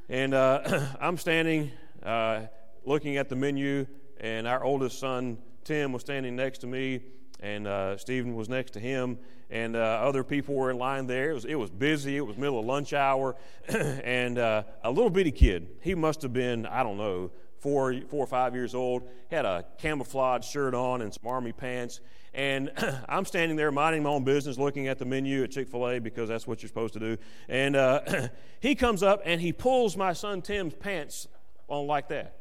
and 0.09 0.35
uh, 0.35 0.87
I'm 1.01 1.17
standing 1.17 1.71
uh, 2.03 2.43
looking 2.85 3.17
at 3.17 3.29
the 3.29 3.37
menu, 3.37 3.87
and 4.21 4.47
our 4.47 4.63
oldest 4.63 4.99
son 4.99 5.39
Tim 5.65 5.93
was 5.93 6.03
standing 6.03 6.37
next 6.37 6.59
to 6.59 6.67
me, 6.67 7.01
and 7.41 7.67
uh, 7.67 7.97
Stephen 7.97 8.35
was 8.35 8.49
next 8.49 8.73
to 8.73 8.81
him, 8.81 9.19
and 9.51 9.77
uh, 9.77 9.79
other 9.79 10.25
people 10.25 10.55
were 10.55 10.71
in 10.71 10.79
line 10.79 11.07
there. 11.07 11.31
It 11.31 11.35
was, 11.35 11.45
it 11.45 11.55
was 11.55 11.71
busy. 11.71 12.17
It 12.17 12.27
was 12.27 12.37
middle 12.37 12.59
of 12.59 12.67
lunch 12.67 12.93
hour, 12.93 13.37
and 13.69 14.39
uh, 14.39 14.63
a 14.83 14.91
little 14.91 15.11
bitty 15.11 15.33
kid. 15.33 15.69
He 15.81 15.95
must 15.95 16.23
have 16.23 16.33
been, 16.33 16.67
I 16.67 16.83
don't 16.83 16.97
know, 16.97 17.31
four, 17.59 17.95
four 18.09 18.25
or 18.25 18.27
five 18.27 18.55
years 18.55 18.75
old. 18.75 19.03
He 19.29 19.35
Had 19.37 19.45
a 19.45 19.65
camouflage 19.79 20.45
shirt 20.45 20.75
on 20.75 21.03
and 21.03 21.13
some 21.13 21.27
army 21.27 21.53
pants. 21.53 22.01
And 22.33 22.71
I'm 23.09 23.25
standing 23.25 23.57
there 23.57 23.73
minding 23.73 24.03
my 24.03 24.11
own 24.11 24.25
business, 24.25 24.59
looking 24.59 24.89
at 24.89 24.99
the 24.99 25.05
menu 25.05 25.43
at 25.43 25.51
Chick 25.51 25.69
Fil 25.69 25.89
A 25.89 25.99
because 25.99 26.29
that's 26.29 26.47
what 26.47 26.63
you're 26.63 26.69
supposed 26.69 26.95
to 26.95 27.01
do. 27.01 27.17
And 27.49 27.75
uh, 27.75 28.29
he 28.61 28.75
comes 28.75 29.03
up 29.03 29.23
and 29.25 29.41
he 29.41 29.53
pulls 29.53 29.97
my 29.97 30.13
son 30.13 30.43
Tim's 30.43 30.75
pants 30.75 31.29
on 31.69 31.87
like 31.87 32.09
that. 32.09 32.37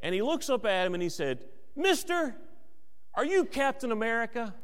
And 0.00 0.14
he 0.14 0.22
looks 0.22 0.48
up 0.48 0.64
at 0.64 0.86
him 0.86 0.94
and 0.94 1.02
he 1.02 1.08
said, 1.08 1.44
"Mister, 1.74 2.36
are 3.16 3.24
you 3.24 3.44
Captain 3.44 3.92
America?" 3.92 4.54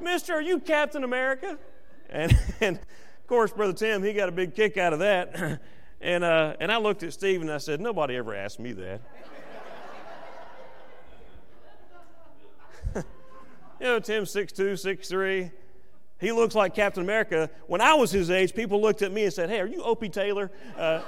Mister, 0.00 0.34
are 0.34 0.42
you 0.42 0.58
Captain 0.58 1.04
America? 1.04 1.58
And, 2.10 2.36
and, 2.60 2.76
of 2.76 3.26
course, 3.26 3.52
Brother 3.52 3.72
Tim, 3.72 4.02
he 4.02 4.12
got 4.12 4.28
a 4.28 4.32
big 4.32 4.54
kick 4.54 4.76
out 4.76 4.92
of 4.92 5.00
that. 5.00 5.60
And, 6.00 6.22
uh, 6.22 6.54
and 6.60 6.70
I 6.70 6.76
looked 6.76 7.02
at 7.02 7.12
Steve 7.12 7.40
and 7.40 7.50
I 7.50 7.58
said, 7.58 7.80
Nobody 7.80 8.14
ever 8.14 8.32
asked 8.32 8.60
me 8.60 8.72
that. 8.72 9.00
you 12.94 13.02
know, 13.80 13.98
Tim's 13.98 14.32
6'2, 14.32 14.74
6'3. 14.74 15.50
He 16.20 16.32
looks 16.32 16.54
like 16.54 16.74
Captain 16.74 17.02
America. 17.02 17.48
When 17.66 17.80
I 17.80 17.94
was 17.94 18.10
his 18.10 18.30
age, 18.30 18.54
people 18.54 18.80
looked 18.80 19.02
at 19.02 19.12
me 19.12 19.24
and 19.24 19.32
said, 19.32 19.50
Hey, 19.50 19.60
are 19.60 19.66
you 19.66 19.82
Opie 19.82 20.08
Taylor? 20.08 20.50
Uh, 20.76 21.02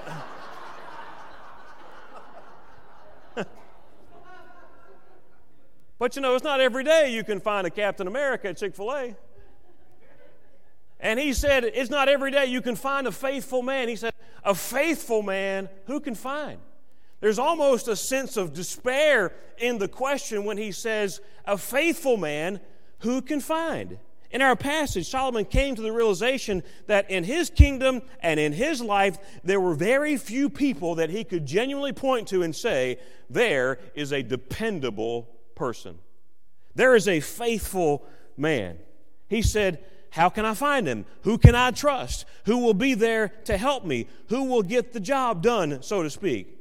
But 6.00 6.16
you 6.16 6.22
know, 6.22 6.34
it's 6.34 6.42
not 6.42 6.62
every 6.62 6.82
day 6.82 7.12
you 7.12 7.22
can 7.22 7.40
find 7.40 7.66
a 7.66 7.70
Captain 7.70 8.06
America 8.06 8.48
at 8.48 8.56
Chick 8.56 8.74
fil 8.74 8.90
A. 8.90 9.14
And 10.98 11.20
he 11.20 11.34
said, 11.34 11.62
It's 11.64 11.90
not 11.90 12.08
every 12.08 12.30
day 12.30 12.46
you 12.46 12.62
can 12.62 12.74
find 12.74 13.06
a 13.06 13.12
faithful 13.12 13.60
man. 13.60 13.86
He 13.86 13.96
said, 13.96 14.14
A 14.42 14.54
faithful 14.54 15.22
man 15.22 15.68
who 15.84 16.00
can 16.00 16.14
find? 16.14 16.58
There's 17.20 17.38
almost 17.38 17.86
a 17.86 17.94
sense 17.94 18.38
of 18.38 18.54
despair 18.54 19.34
in 19.58 19.76
the 19.76 19.88
question 19.88 20.46
when 20.46 20.56
he 20.56 20.72
says, 20.72 21.20
A 21.44 21.58
faithful 21.58 22.16
man 22.16 22.60
who 23.00 23.20
can 23.20 23.40
find? 23.40 23.98
In 24.30 24.42
our 24.42 24.54
passage, 24.54 25.08
Solomon 25.08 25.44
came 25.44 25.74
to 25.74 25.82
the 25.82 25.92
realization 25.92 26.62
that 26.86 27.10
in 27.10 27.24
his 27.24 27.50
kingdom 27.50 28.02
and 28.20 28.38
in 28.38 28.52
his 28.52 28.80
life, 28.80 29.18
there 29.42 29.60
were 29.60 29.74
very 29.74 30.16
few 30.16 30.48
people 30.48 30.94
that 30.96 31.10
he 31.10 31.24
could 31.24 31.46
genuinely 31.46 31.92
point 31.92 32.28
to 32.28 32.42
and 32.42 32.54
say, 32.54 32.98
There 33.28 33.78
is 33.94 34.12
a 34.12 34.22
dependable 34.22 35.28
person. 35.56 35.98
There 36.76 36.94
is 36.94 37.08
a 37.08 37.18
faithful 37.18 38.06
man. 38.36 38.78
He 39.28 39.42
said, 39.42 39.84
How 40.10 40.28
can 40.28 40.44
I 40.44 40.54
find 40.54 40.86
him? 40.86 41.06
Who 41.22 41.36
can 41.36 41.56
I 41.56 41.72
trust? 41.72 42.24
Who 42.44 42.58
will 42.58 42.74
be 42.74 42.94
there 42.94 43.28
to 43.46 43.56
help 43.56 43.84
me? 43.84 44.06
Who 44.28 44.44
will 44.44 44.62
get 44.62 44.92
the 44.92 45.00
job 45.00 45.42
done, 45.42 45.82
so 45.82 46.04
to 46.04 46.10
speak? 46.10 46.56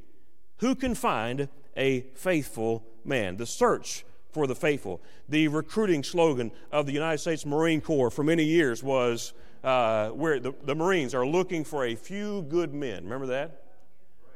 Who 0.58 0.74
can 0.74 0.96
find 0.96 1.48
a 1.76 2.00
faithful 2.16 2.84
man? 3.04 3.36
The 3.36 3.46
search 3.46 4.04
for 4.32 4.46
the 4.46 4.54
faithful. 4.54 5.00
The 5.28 5.48
recruiting 5.48 6.02
slogan 6.02 6.52
of 6.70 6.86
the 6.86 6.92
United 6.92 7.18
States 7.18 7.44
Marine 7.44 7.80
Corps 7.80 8.10
for 8.10 8.22
many 8.24 8.44
years 8.44 8.82
was 8.82 9.32
uh, 9.62 10.08
where 10.10 10.40
the, 10.40 10.52
the 10.64 10.74
Marines 10.74 11.14
are 11.14 11.26
looking 11.26 11.64
for 11.64 11.84
a 11.84 11.94
few 11.94 12.42
good 12.42 12.72
men. 12.72 13.04
Remember 13.04 13.26
that? 13.26 13.64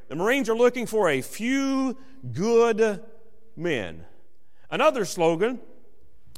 The 0.08 0.16
Marines 0.16 0.48
are 0.48 0.56
looking 0.56 0.86
for 0.86 1.08
a 1.08 1.20
few 1.22 1.96
good 2.32 3.00
men. 3.56 4.04
Another 4.70 5.04
slogan 5.04 5.60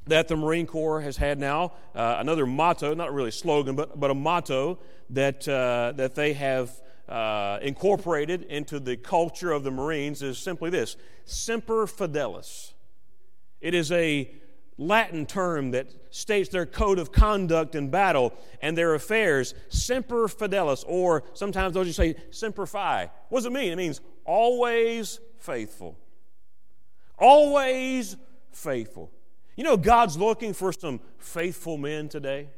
that 0.06 0.28
the 0.28 0.36
Marine 0.36 0.66
Corps 0.66 1.00
has 1.00 1.16
had 1.16 1.38
now, 1.38 1.72
uh, 1.94 2.16
another 2.18 2.46
motto, 2.46 2.94
not 2.94 3.12
really 3.12 3.32
slogan, 3.32 3.74
but, 3.74 3.98
but 3.98 4.10
a 4.10 4.14
motto 4.14 4.78
that, 5.10 5.48
uh, 5.48 5.92
that 5.96 6.14
they 6.14 6.32
have 6.34 6.70
uh, 7.08 7.58
incorporated 7.62 8.42
into 8.44 8.78
the 8.80 8.96
culture 8.96 9.52
of 9.52 9.64
the 9.64 9.70
Marines 9.70 10.22
is 10.22 10.38
simply 10.38 10.70
this 10.70 10.96
Semper 11.24 11.86
Fidelis. 11.86 12.72
It 13.60 13.74
is 13.74 13.90
a 13.92 14.30
Latin 14.78 15.24
term 15.24 15.70
that 15.70 15.88
states 16.10 16.50
their 16.50 16.66
code 16.66 16.98
of 16.98 17.10
conduct 17.10 17.74
in 17.74 17.88
battle 17.88 18.34
and 18.60 18.76
their 18.76 18.94
affairs, 18.94 19.54
semper 19.68 20.28
fidelis, 20.28 20.84
or 20.86 21.24
sometimes 21.32 21.74
those 21.74 21.86
you 21.86 21.92
say 21.92 22.16
semper 22.30 22.66
fi. 22.66 23.10
What 23.28 23.38
does 23.38 23.46
it 23.46 23.52
mean? 23.52 23.72
It 23.72 23.76
means 23.76 24.00
always 24.24 25.18
faithful. 25.38 25.96
Always 27.18 28.16
faithful. 28.52 29.10
You 29.56 29.64
know, 29.64 29.78
God's 29.78 30.18
looking 30.18 30.52
for 30.52 30.72
some 30.72 31.00
faithful 31.18 31.78
men 31.78 32.10
today. 32.10 32.48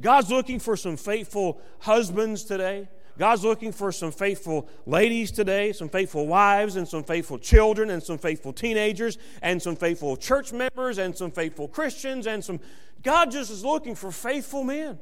God's 0.00 0.30
looking 0.30 0.58
for 0.58 0.76
some 0.76 0.96
faithful 0.96 1.60
husbands 1.80 2.44
today. 2.44 2.88
God's 3.20 3.44
looking 3.44 3.70
for 3.70 3.92
some 3.92 4.12
faithful 4.12 4.66
ladies 4.86 5.30
today, 5.30 5.72
some 5.72 5.90
faithful 5.90 6.26
wives, 6.26 6.76
and 6.76 6.88
some 6.88 7.04
faithful 7.04 7.36
children, 7.36 7.90
and 7.90 8.02
some 8.02 8.16
faithful 8.16 8.50
teenagers, 8.50 9.18
and 9.42 9.60
some 9.60 9.76
faithful 9.76 10.16
church 10.16 10.54
members, 10.54 10.96
and 10.96 11.14
some 11.14 11.30
faithful 11.30 11.68
Christians, 11.68 12.26
and 12.26 12.42
some. 12.42 12.60
God 13.02 13.30
just 13.30 13.50
is 13.50 13.62
looking 13.62 13.94
for 13.94 14.10
faithful 14.10 14.64
men. 14.64 14.98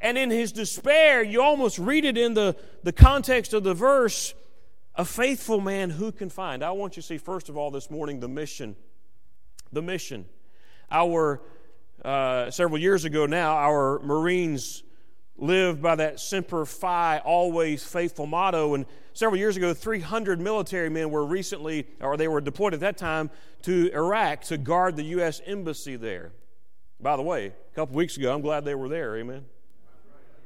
And 0.00 0.18
in 0.18 0.28
his 0.28 0.50
despair, 0.50 1.22
you 1.22 1.40
almost 1.40 1.78
read 1.78 2.04
it 2.04 2.18
in 2.18 2.34
the, 2.34 2.56
the 2.82 2.92
context 2.92 3.54
of 3.54 3.62
the 3.62 3.74
verse 3.74 4.34
a 4.96 5.04
faithful 5.04 5.60
man 5.60 5.88
who 5.88 6.10
can 6.10 6.30
find. 6.30 6.64
I 6.64 6.72
want 6.72 6.96
you 6.96 7.02
to 7.02 7.06
see, 7.06 7.16
first 7.16 7.48
of 7.48 7.56
all, 7.56 7.70
this 7.70 7.92
morning, 7.92 8.18
the 8.18 8.26
mission. 8.26 8.74
The 9.72 9.82
mission. 9.82 10.24
Our, 10.90 11.42
uh, 12.04 12.50
several 12.50 12.78
years 12.78 13.04
ago 13.04 13.26
now, 13.26 13.54
our 13.54 14.00
Marines 14.00 14.82
lived 15.36 15.82
by 15.82 15.94
that 15.96 16.20
Semper 16.20 16.64
Fi, 16.64 17.18
always 17.18 17.84
faithful 17.84 18.26
motto. 18.26 18.74
And 18.74 18.86
several 19.12 19.38
years 19.38 19.56
ago, 19.56 19.74
300 19.74 20.40
military 20.40 20.88
men 20.88 21.10
were 21.10 21.24
recently, 21.24 21.86
or 22.00 22.16
they 22.16 22.28
were 22.28 22.40
deployed 22.40 22.74
at 22.74 22.80
that 22.80 22.96
time, 22.96 23.30
to 23.62 23.90
Iraq 23.92 24.42
to 24.42 24.58
guard 24.58 24.96
the 24.96 25.04
U.S. 25.04 25.40
Embassy 25.44 25.96
there. 25.96 26.32
By 27.00 27.16
the 27.16 27.22
way, 27.22 27.46
a 27.46 27.74
couple 27.74 27.96
weeks 27.96 28.16
ago, 28.16 28.32
I'm 28.32 28.42
glad 28.42 28.64
they 28.64 28.74
were 28.74 28.88
there. 28.88 29.16
Amen. 29.16 29.44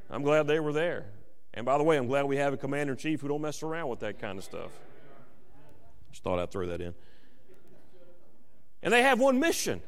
I'm 0.09 0.23
glad 0.23 0.47
they 0.47 0.61
were 0.61 0.73
there. 0.73 1.07
And 1.53 1.67
by 1.67 1.79
the 1.79 1.85
way, 1.85 1.97
I'm 1.97 2.07
glad 2.07 2.27
we 2.27 2.37
have 2.37 2.53
a 2.53 2.57
commander 2.57 2.93
in 2.93 2.99
chief 2.99 3.21
who 3.21 3.29
don't 3.29 3.41
mess 3.41 3.63
around 3.63 3.89
with 3.89 4.01
that 4.01 4.19
kind 4.19 4.39
of 4.39 4.45
stuff. 4.45 4.71
Just 6.11 6.23
thought 6.23 6.39
I'd 6.39 6.51
throw 6.51 6.67
that 6.67 6.81
in. 6.81 6.95
And 8.83 8.93
they 8.93 9.03
have 9.03 9.19
one 9.19 9.41
mission. 9.41 9.83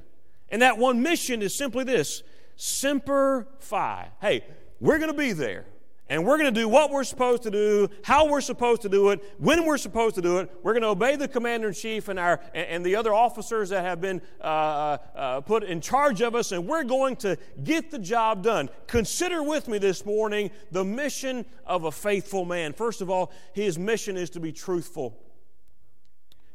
And 0.48 0.62
that 0.62 0.78
one 0.78 1.02
mission 1.02 1.42
is 1.42 1.54
simply 1.54 1.84
this 1.84 2.22
Semper 2.56 3.46
Fi. 3.60 4.08
Hey, 4.20 4.44
we're 4.80 4.98
going 4.98 5.10
to 5.10 5.16
be 5.16 5.32
there. 5.32 5.66
And 6.10 6.24
we're 6.24 6.38
going 6.38 6.52
to 6.52 6.58
do 6.58 6.68
what 6.68 6.90
we're 6.90 7.04
supposed 7.04 7.42
to 7.42 7.50
do, 7.50 7.88
how 8.02 8.26
we're 8.26 8.40
supposed 8.40 8.80
to 8.82 8.88
do 8.88 9.10
it, 9.10 9.22
when 9.36 9.66
we're 9.66 9.76
supposed 9.76 10.14
to 10.14 10.22
do 10.22 10.38
it. 10.38 10.50
We're 10.62 10.72
going 10.72 10.82
to 10.82 10.88
obey 10.88 11.16
the 11.16 11.28
commander 11.28 11.68
in 11.68 11.74
chief 11.74 12.08
and, 12.08 12.18
our, 12.18 12.40
and 12.54 12.84
the 12.84 12.96
other 12.96 13.12
officers 13.12 13.68
that 13.68 13.84
have 13.84 14.00
been 14.00 14.22
uh, 14.40 14.44
uh, 14.44 14.98
uh, 15.14 15.40
put 15.42 15.64
in 15.64 15.82
charge 15.82 16.22
of 16.22 16.34
us, 16.34 16.52
and 16.52 16.66
we're 16.66 16.84
going 16.84 17.16
to 17.16 17.36
get 17.62 17.90
the 17.90 17.98
job 17.98 18.42
done. 18.42 18.70
Consider 18.86 19.42
with 19.42 19.68
me 19.68 19.76
this 19.76 20.06
morning 20.06 20.50
the 20.70 20.84
mission 20.84 21.44
of 21.66 21.84
a 21.84 21.92
faithful 21.92 22.46
man. 22.46 22.72
First 22.72 23.02
of 23.02 23.10
all, 23.10 23.30
his 23.52 23.78
mission 23.78 24.16
is 24.16 24.30
to 24.30 24.40
be 24.40 24.50
truthful. 24.50 25.18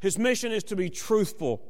His 0.00 0.18
mission 0.18 0.50
is 0.50 0.64
to 0.64 0.76
be 0.76 0.90
truthful. 0.90 1.62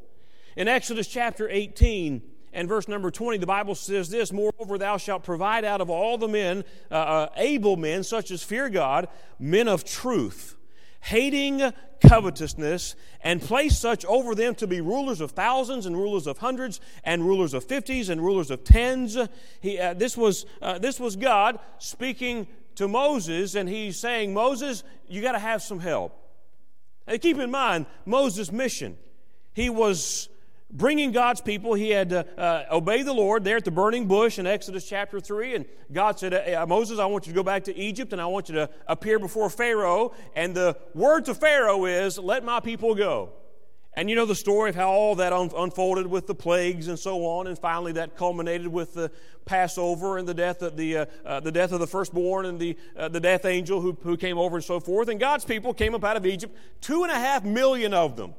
In 0.56 0.68
Exodus 0.68 1.06
chapter 1.06 1.50
18, 1.50 2.23
and 2.54 2.68
verse 2.68 2.88
number 2.88 3.11
20, 3.11 3.38
the 3.38 3.46
Bible 3.46 3.75
says 3.75 4.08
this 4.08 4.32
Moreover, 4.32 4.78
thou 4.78 4.96
shalt 4.96 5.25
provide 5.25 5.64
out 5.64 5.80
of 5.80 5.90
all 5.90 6.16
the 6.16 6.28
men, 6.28 6.64
uh, 6.90 6.94
uh, 6.94 7.28
able 7.37 7.76
men, 7.76 8.04
such 8.04 8.30
as 8.30 8.42
fear 8.42 8.70
God, 8.70 9.08
men 9.38 9.68
of 9.68 9.84
truth, 9.84 10.56
hating 11.00 11.73
covetousness, 12.06 12.94
and 13.23 13.42
place 13.42 13.78
such 13.78 14.04
over 14.04 14.34
them 14.34 14.54
to 14.54 14.66
be 14.66 14.80
rulers 14.80 15.20
of 15.20 15.32
thousands, 15.32 15.84
and 15.84 15.96
rulers 15.96 16.26
of 16.26 16.38
hundreds, 16.38 16.80
and 17.02 17.25
rulers 17.25 17.54
of 17.54 17.64
fifties, 17.64 18.08
and 18.08 18.23
rulers 18.23 18.50
of 18.50 18.64
tens. 18.64 19.18
He, 19.61 19.78
uh, 19.78 19.94
this, 19.94 20.16
was, 20.16 20.46
uh, 20.62 20.78
this 20.78 21.00
was 21.00 21.16
God 21.16 21.58
speaking 21.78 22.46
to 22.76 22.88
Moses, 22.88 23.54
and 23.54 23.68
he's 23.68 23.99
saying, 23.99 24.32
Moses, 24.32 24.84
you 25.08 25.23
got 25.23 25.32
to 25.32 25.38
have 25.38 25.62
some 25.62 25.80
help. 25.80 26.20
And 27.06 27.20
keep 27.20 27.38
in 27.38 27.50
mind 27.50 27.87
Moses' 28.06 28.50
mission. 28.50 28.96
He 29.52 29.70
was 29.70 30.28
bringing 30.71 31.12
God's 31.12 31.40
people. 31.40 31.75
He 31.75 31.90
had 31.90 32.11
to 32.11 32.38
uh, 32.38 32.66
obey 32.71 33.02
the 33.02 33.12
Lord 33.12 33.44
there 33.44 33.56
at 33.56 33.64
the 33.64 33.71
burning 33.71 34.06
bush 34.06 34.38
in 34.38 34.47
Exodus 34.47 34.88
chapter 34.88 35.21
3. 35.21 35.54
And 35.54 35.64
God 35.92 36.18
said, 36.18 36.35
uh, 36.35 36.66
Moses, 36.66 36.99
I 36.99 37.06
want 37.06 37.26
you 37.26 37.33
to 37.33 37.37
go 37.37 37.42
back 37.42 37.64
to 37.64 37.76
Egypt 37.76 38.12
and 38.12 38.21
I 38.21 38.26
want 38.26 38.49
you 38.49 38.56
to 38.56 38.71
appear 38.87 39.18
before 39.18 39.49
Pharaoh. 39.50 40.12
And 40.35 40.54
the 40.54 40.76
word 40.94 41.26
to 41.26 41.35
Pharaoh 41.35 41.85
is, 41.85 42.18
Let 42.18 42.44
my 42.44 42.61
people 42.61 42.94
go. 42.94 43.33
And 43.97 44.11
you 44.11 44.16
know 44.16 44.26
the 44.26 44.35
story 44.35 44.71
of 44.71 44.76
how 44.76 44.90
all 44.90 45.14
that 45.16 45.33
un- 45.33 45.52
unfolded 45.56 46.09
with 46.09 46.26
the 46.26 46.35
plagues 46.35 46.88
and 46.88 46.99
so 46.99 47.25
on, 47.26 47.47
and 47.47 47.56
finally 47.56 47.92
that 47.92 48.16
culminated 48.16 48.66
with 48.66 48.92
the 48.94 49.11
Passover 49.44 50.18
and 50.18 50.26
the 50.26 50.35
death 50.35 50.62
of 50.62 50.76
the, 50.76 50.97
uh, 50.97 51.06
uh, 51.25 51.40
the 51.40 51.52
death 51.52 51.71
of 51.71 51.78
the 51.78 51.87
firstborn 51.87 52.47
and 52.47 52.59
the, 52.59 52.76
uh, 52.97 53.09
the 53.09 53.21
death 53.21 53.44
angel 53.44 53.80
who, 53.80 53.97
who 54.02 54.16
came 54.16 54.37
over 54.37 54.56
and 54.56 54.64
so 54.64 54.80
forth. 54.80 55.09
And 55.09 55.21
God's 55.21 55.44
people 55.44 55.73
came 55.73 55.94
up 55.94 56.02
out 56.02 56.16
of 56.16 56.26
Egypt, 56.26 56.56
two 56.80 57.04
and 57.04 57.12
a 57.12 57.14
half 57.14 57.44
million 57.44 57.94
of 57.94 58.16
them. 58.16 58.35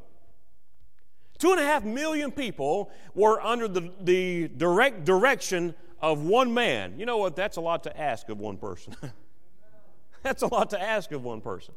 Two 1.37 1.51
and 1.51 1.59
a 1.59 1.63
half 1.63 1.83
million 1.83 2.31
people 2.31 2.91
were 3.13 3.41
under 3.41 3.67
the, 3.67 3.91
the 4.01 4.47
direct 4.47 5.05
direction 5.05 5.75
of 6.01 6.23
one 6.23 6.53
man. 6.53 6.97
You 6.99 7.05
know 7.05 7.17
what? 7.17 7.35
That's 7.35 7.57
a 7.57 7.61
lot 7.61 7.83
to 7.83 7.99
ask 7.99 8.29
of 8.29 8.39
one 8.39 8.57
person. 8.57 8.95
That's 10.23 10.41
a 10.43 10.47
lot 10.47 10.69
to 10.71 10.81
ask 10.81 11.11
of 11.11 11.23
one 11.23 11.41
person. 11.41 11.73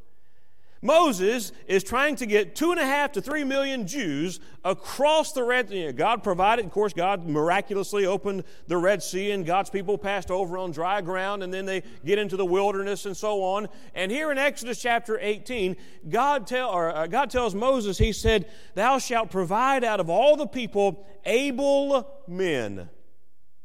Moses 0.81 1.51
is 1.67 1.83
trying 1.83 2.15
to 2.17 2.27
get 2.27 2.55
two 2.55 2.71
and 2.71 2.79
a 2.79 2.85
half 2.85 3.13
to 3.13 3.21
three 3.21 3.43
million 3.43 3.87
Jews 3.87 4.39
across 4.65 5.33
the 5.33 5.43
Red 5.43 5.69
Sea. 5.69 5.91
God 5.93 6.23
provided, 6.23 6.65
of 6.65 6.71
course, 6.71 6.93
God 6.93 7.27
miraculously 7.27 8.07
opened 8.07 8.45
the 8.69 8.77
Red 8.77 9.03
Sea, 9.03 9.33
and 9.33 9.45
God's 9.45 9.71
people 9.71 9.99
passed 9.99 10.31
over 10.31 10.57
on 10.57 10.71
dry 10.71 11.01
ground, 11.01 11.43
and 11.43 11.53
then 11.53 11.67
they 11.67 11.83
get 12.05 12.19
into 12.19 12.37
the 12.37 12.47
wilderness 12.47 13.07
and 13.07 13.17
so 13.17 13.43
on. 13.43 13.69
And 13.95 14.13
here 14.13 14.31
in 14.31 14.39
Exodus 14.39 14.81
chapter 14.81 15.19
18, 15.21 15.77
God, 16.09 16.47
tell, 16.47 16.71
or, 16.71 16.95
uh, 16.95 17.07
God 17.09 17.31
tells 17.31 17.55
Moses, 17.55 17.99
He 17.99 18.13
said, 18.13 18.49
Thou 18.75 18.99
shalt 18.99 19.31
provide 19.31 19.83
out 19.83 19.99
of 19.99 20.09
all 20.09 20.37
the 20.37 20.47
people 20.47 21.05
able 21.25 22.09
men. 22.29 22.89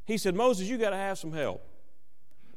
He 0.06 0.18
said, 0.18 0.36
Moses, 0.36 0.68
you 0.68 0.80
got 0.80 0.90
to 0.90 0.98
have 0.98 1.20
some 1.20 1.32
help. 1.32 1.64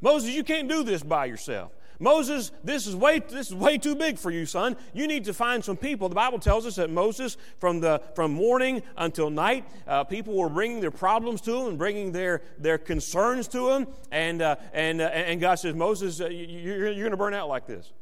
Moses, 0.00 0.30
you 0.30 0.44
can't 0.44 0.68
do 0.68 0.82
this 0.82 1.02
by 1.02 1.26
yourself. 1.26 1.75
Moses, 1.98 2.52
this 2.62 2.86
is 2.86 2.94
way 2.94 3.18
this 3.18 3.48
is 3.48 3.54
way 3.54 3.78
too 3.78 3.94
big 3.94 4.18
for 4.18 4.30
you, 4.30 4.46
son. 4.46 4.76
You 4.92 5.06
need 5.06 5.24
to 5.24 5.34
find 5.34 5.64
some 5.64 5.76
people. 5.76 6.08
The 6.08 6.14
Bible 6.14 6.38
tells 6.38 6.66
us 6.66 6.76
that 6.76 6.90
Moses, 6.90 7.36
from 7.58 7.80
the 7.80 8.02
from 8.14 8.32
morning 8.32 8.82
until 8.96 9.30
night, 9.30 9.64
uh, 9.86 10.04
people 10.04 10.34
were 10.34 10.48
bringing 10.48 10.80
their 10.80 10.90
problems 10.90 11.40
to 11.42 11.56
him 11.56 11.68
and 11.68 11.78
bringing 11.78 12.12
their 12.12 12.42
their 12.58 12.78
concerns 12.78 13.48
to 13.48 13.70
him, 13.70 13.86
and 14.10 14.42
uh, 14.42 14.56
and 14.72 15.00
uh, 15.00 15.04
and 15.06 15.40
God 15.40 15.56
says, 15.56 15.74
Moses, 15.74 16.20
uh, 16.20 16.28
you, 16.28 16.72
are 16.72 16.90
you're 16.90 16.94
going 16.94 17.10
to 17.10 17.16
burn 17.16 17.34
out 17.34 17.48
like 17.48 17.66
this. 17.66 17.92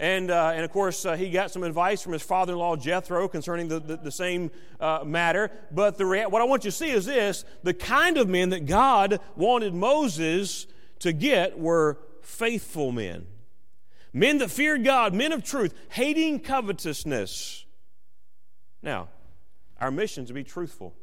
And, 0.00 0.30
uh, 0.30 0.52
and 0.54 0.64
of 0.64 0.70
course, 0.70 1.04
uh, 1.04 1.16
he 1.16 1.28
got 1.28 1.50
some 1.50 1.64
advice 1.64 2.02
from 2.02 2.12
his 2.12 2.22
father 2.22 2.52
in 2.52 2.58
law, 2.60 2.76
Jethro, 2.76 3.26
concerning 3.26 3.66
the, 3.66 3.80
the, 3.80 3.96
the 3.96 4.12
same 4.12 4.52
uh, 4.78 5.02
matter. 5.04 5.50
But 5.72 5.98
the 5.98 6.06
rea- 6.06 6.26
what 6.26 6.40
I 6.40 6.44
want 6.44 6.64
you 6.64 6.70
to 6.70 6.76
see 6.76 6.90
is 6.90 7.06
this 7.06 7.44
the 7.64 7.74
kind 7.74 8.16
of 8.16 8.28
men 8.28 8.50
that 8.50 8.66
God 8.66 9.18
wanted 9.34 9.74
Moses 9.74 10.68
to 11.00 11.12
get 11.12 11.58
were 11.58 11.98
faithful 12.22 12.92
men 12.92 13.26
Men 14.12 14.38
that 14.38 14.50
feared 14.50 14.84
God, 14.84 15.14
men 15.14 15.32
of 15.32 15.44
truth, 15.44 15.74
hating 15.90 16.40
covetousness. 16.40 17.64
Now, 18.82 19.08
our 19.80 19.90
mission 19.90 20.24
is 20.24 20.28
to 20.28 20.34
be 20.34 20.44
truthful. 20.44 20.94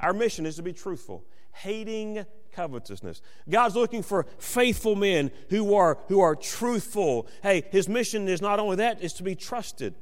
Our 0.00 0.12
mission 0.12 0.46
is 0.46 0.56
to 0.56 0.62
be 0.62 0.72
truthful, 0.72 1.24
hating 1.52 2.24
covetousness. 2.52 3.20
God's 3.48 3.74
looking 3.74 4.02
for 4.02 4.26
faithful 4.38 4.96
men 4.96 5.30
who 5.50 5.74
are, 5.74 5.98
who 6.08 6.20
are 6.20 6.36
truthful. 6.36 7.26
Hey, 7.42 7.64
his 7.70 7.88
mission 7.88 8.28
is 8.28 8.40
not 8.40 8.58
only 8.58 8.76
that, 8.76 9.02
is 9.02 9.12
to 9.14 9.22
be 9.22 9.34
trusted. 9.34 9.94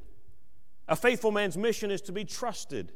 A 0.88 0.96
faithful 0.96 1.32
man's 1.32 1.56
mission 1.56 1.90
is 1.90 2.00
to 2.02 2.12
be 2.12 2.24
trusted. 2.24 2.92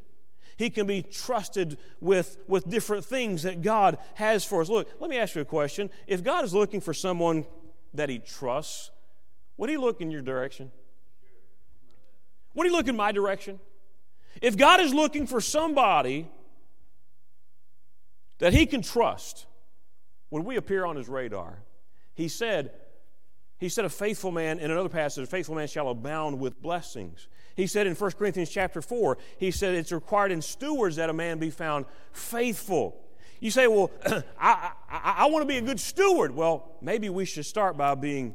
He 0.57 0.69
can 0.69 0.87
be 0.87 1.03
trusted 1.03 1.79
with, 2.01 2.37
with 2.47 2.69
different 2.69 3.05
things 3.05 3.45
that 3.45 3.63
God 3.63 3.99
has 4.15 4.45
for 4.45 4.61
us. 4.61 4.69
Look, 4.69 4.89
let 5.01 5.09
me 5.09 5.17
ask 5.17 5.35
you 5.35 5.41
a 5.41 5.47
question. 5.47 5.91
If 6.07 6.23
God 6.23 6.45
is 6.45 6.53
looking 6.53 6.83
for 6.83 6.93
someone 6.93 7.47
that 7.95 8.09
he 8.09 8.19
trusts, 8.19 8.91
would 9.57 9.71
he 9.71 9.77
look 9.77 10.01
in 10.01 10.11
your 10.11 10.23
direction? 10.23 10.71
Would 12.55 12.67
he 12.67 12.73
look 12.73 12.89
in 12.89 12.97
my 12.97 13.13
direction? 13.13 13.61
If 14.41 14.57
God 14.57 14.81
is 14.81 14.95
looking 14.95 15.27
for 15.27 15.41
somebody 15.41 16.29
that 18.39 18.53
he 18.53 18.67
can 18.67 18.83
trust, 18.83 19.47
would 20.31 20.45
we 20.45 20.57
appear 20.57 20.85
on 20.85 20.97
his 20.97 21.09
radar? 21.09 21.63
He 22.15 22.29
said, 22.29 22.73
he 23.59 23.69
said, 23.69 23.85
a 23.85 23.91
faithful 23.91 24.31
man, 24.31 24.59
in 24.59 24.71
another 24.71 24.89
passage, 24.89 25.25
a 25.25 25.27
faithful 25.27 25.55
man 25.55 25.69
shall 25.69 25.89
abound 25.89 26.41
with 26.41 26.63
blessings. 26.63 27.29
He 27.55 27.67
said 27.67 27.87
in 27.87 27.95
1 27.95 28.13
Corinthians 28.13 28.49
chapter 28.49 28.81
4, 28.81 29.19
he 29.37 29.51
said 29.51 29.75
it's 29.75 29.93
required 29.93 30.33
in 30.33 30.41
stewards 30.41 30.97
that 30.97 31.11
a 31.11 31.13
man 31.13 31.39
be 31.39 31.51
found 31.51 31.85
faithful. 32.13 32.99
You 33.41 33.51
say, 33.51 33.67
well, 33.67 33.91
I, 34.39 34.73
I, 34.89 35.15
I 35.19 35.27
want 35.27 35.43
to 35.43 35.47
be 35.47 35.57
a 35.57 35.63
good 35.63 35.81
steward. 35.81 36.35
Well, 36.35 36.77
maybe 36.81 37.09
we 37.09 37.25
should 37.25 37.47
start 37.47 37.77
by 37.77 37.95
being 37.95 38.35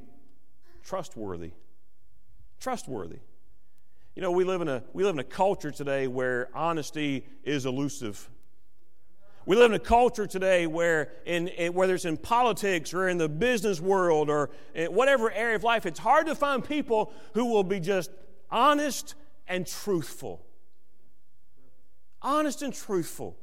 trustworthy. 0.83 1.51
Trustworthy. 2.59 3.19
You 4.15 4.21
know, 4.21 4.31
we 4.31 4.43
live 4.43 4.62
in 4.62 4.67
a, 4.67 4.83
we 4.93 5.03
live 5.03 5.15
in 5.15 5.19
a 5.19 5.24
culture 5.25 5.71
today 5.71 6.07
where 6.07 6.50
honesty 6.55 7.25
is 7.43 7.65
elusive. 7.65 8.29
We 9.45 9.55
live 9.55 9.71
in 9.71 9.75
a 9.75 9.79
culture 9.79 10.25
today 10.25 10.65
where, 10.65 11.12
in, 11.25 11.50
in, 11.50 11.74
whether 11.75 11.93
it's 11.93 12.05
in 12.05 12.17
politics 12.17 12.95
or 12.95 13.07
in 13.07 13.19
the 13.19 13.29
business 13.29 13.79
world 13.79 14.27
or 14.27 14.50
whatever 14.75 15.31
area 15.31 15.55
of 15.55 15.63
life, 15.63 15.85
it's 15.85 16.00
hard 16.00 16.25
to 16.25 16.33
find 16.33 16.67
people 16.67 17.13
who 17.35 17.45
will 17.45 17.63
be 17.63 17.79
just 17.79 18.09
honest 18.50 19.13
and 19.47 19.67
truthful. 19.67 20.43
Honest 22.24 22.63
and 22.63 22.74
truthful. 22.74 23.38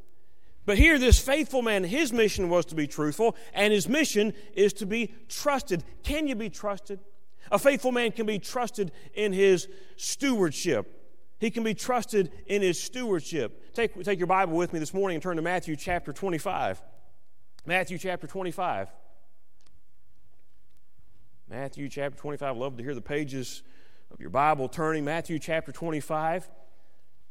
But 0.64 0.78
here, 0.78 0.98
this 0.98 1.18
faithful 1.18 1.60
man, 1.62 1.82
his 1.82 2.12
mission 2.12 2.48
was 2.48 2.64
to 2.66 2.74
be 2.74 2.86
truthful, 2.86 3.36
and 3.52 3.72
his 3.72 3.88
mission 3.88 4.32
is 4.54 4.72
to 4.74 4.86
be 4.86 5.12
trusted. 5.28 5.82
Can 6.04 6.28
you 6.28 6.36
be 6.36 6.50
trusted? 6.50 7.00
A 7.50 7.58
faithful 7.58 7.90
man 7.90 8.12
can 8.12 8.26
be 8.26 8.38
trusted 8.38 8.92
in 9.14 9.32
his 9.32 9.68
stewardship. 9.96 11.00
He 11.40 11.50
can 11.50 11.64
be 11.64 11.74
trusted 11.74 12.30
in 12.46 12.62
his 12.62 12.80
stewardship. 12.80 13.74
Take, 13.74 14.00
take 14.04 14.20
your 14.20 14.28
Bible 14.28 14.56
with 14.56 14.72
me 14.72 14.78
this 14.78 14.94
morning 14.94 15.16
and 15.16 15.22
turn 15.22 15.36
to 15.36 15.42
Matthew 15.42 15.74
chapter 15.74 16.12
25. 16.12 16.80
Matthew 17.66 17.98
chapter 17.98 18.28
25. 18.28 18.88
Matthew 21.48 21.88
chapter 21.88 22.16
25. 22.16 22.56
Love 22.56 22.76
to 22.76 22.84
hear 22.84 22.94
the 22.94 23.00
pages 23.00 23.64
of 24.12 24.20
your 24.20 24.30
Bible 24.30 24.68
turning. 24.68 25.04
Matthew 25.04 25.40
chapter 25.40 25.72
25. 25.72 26.48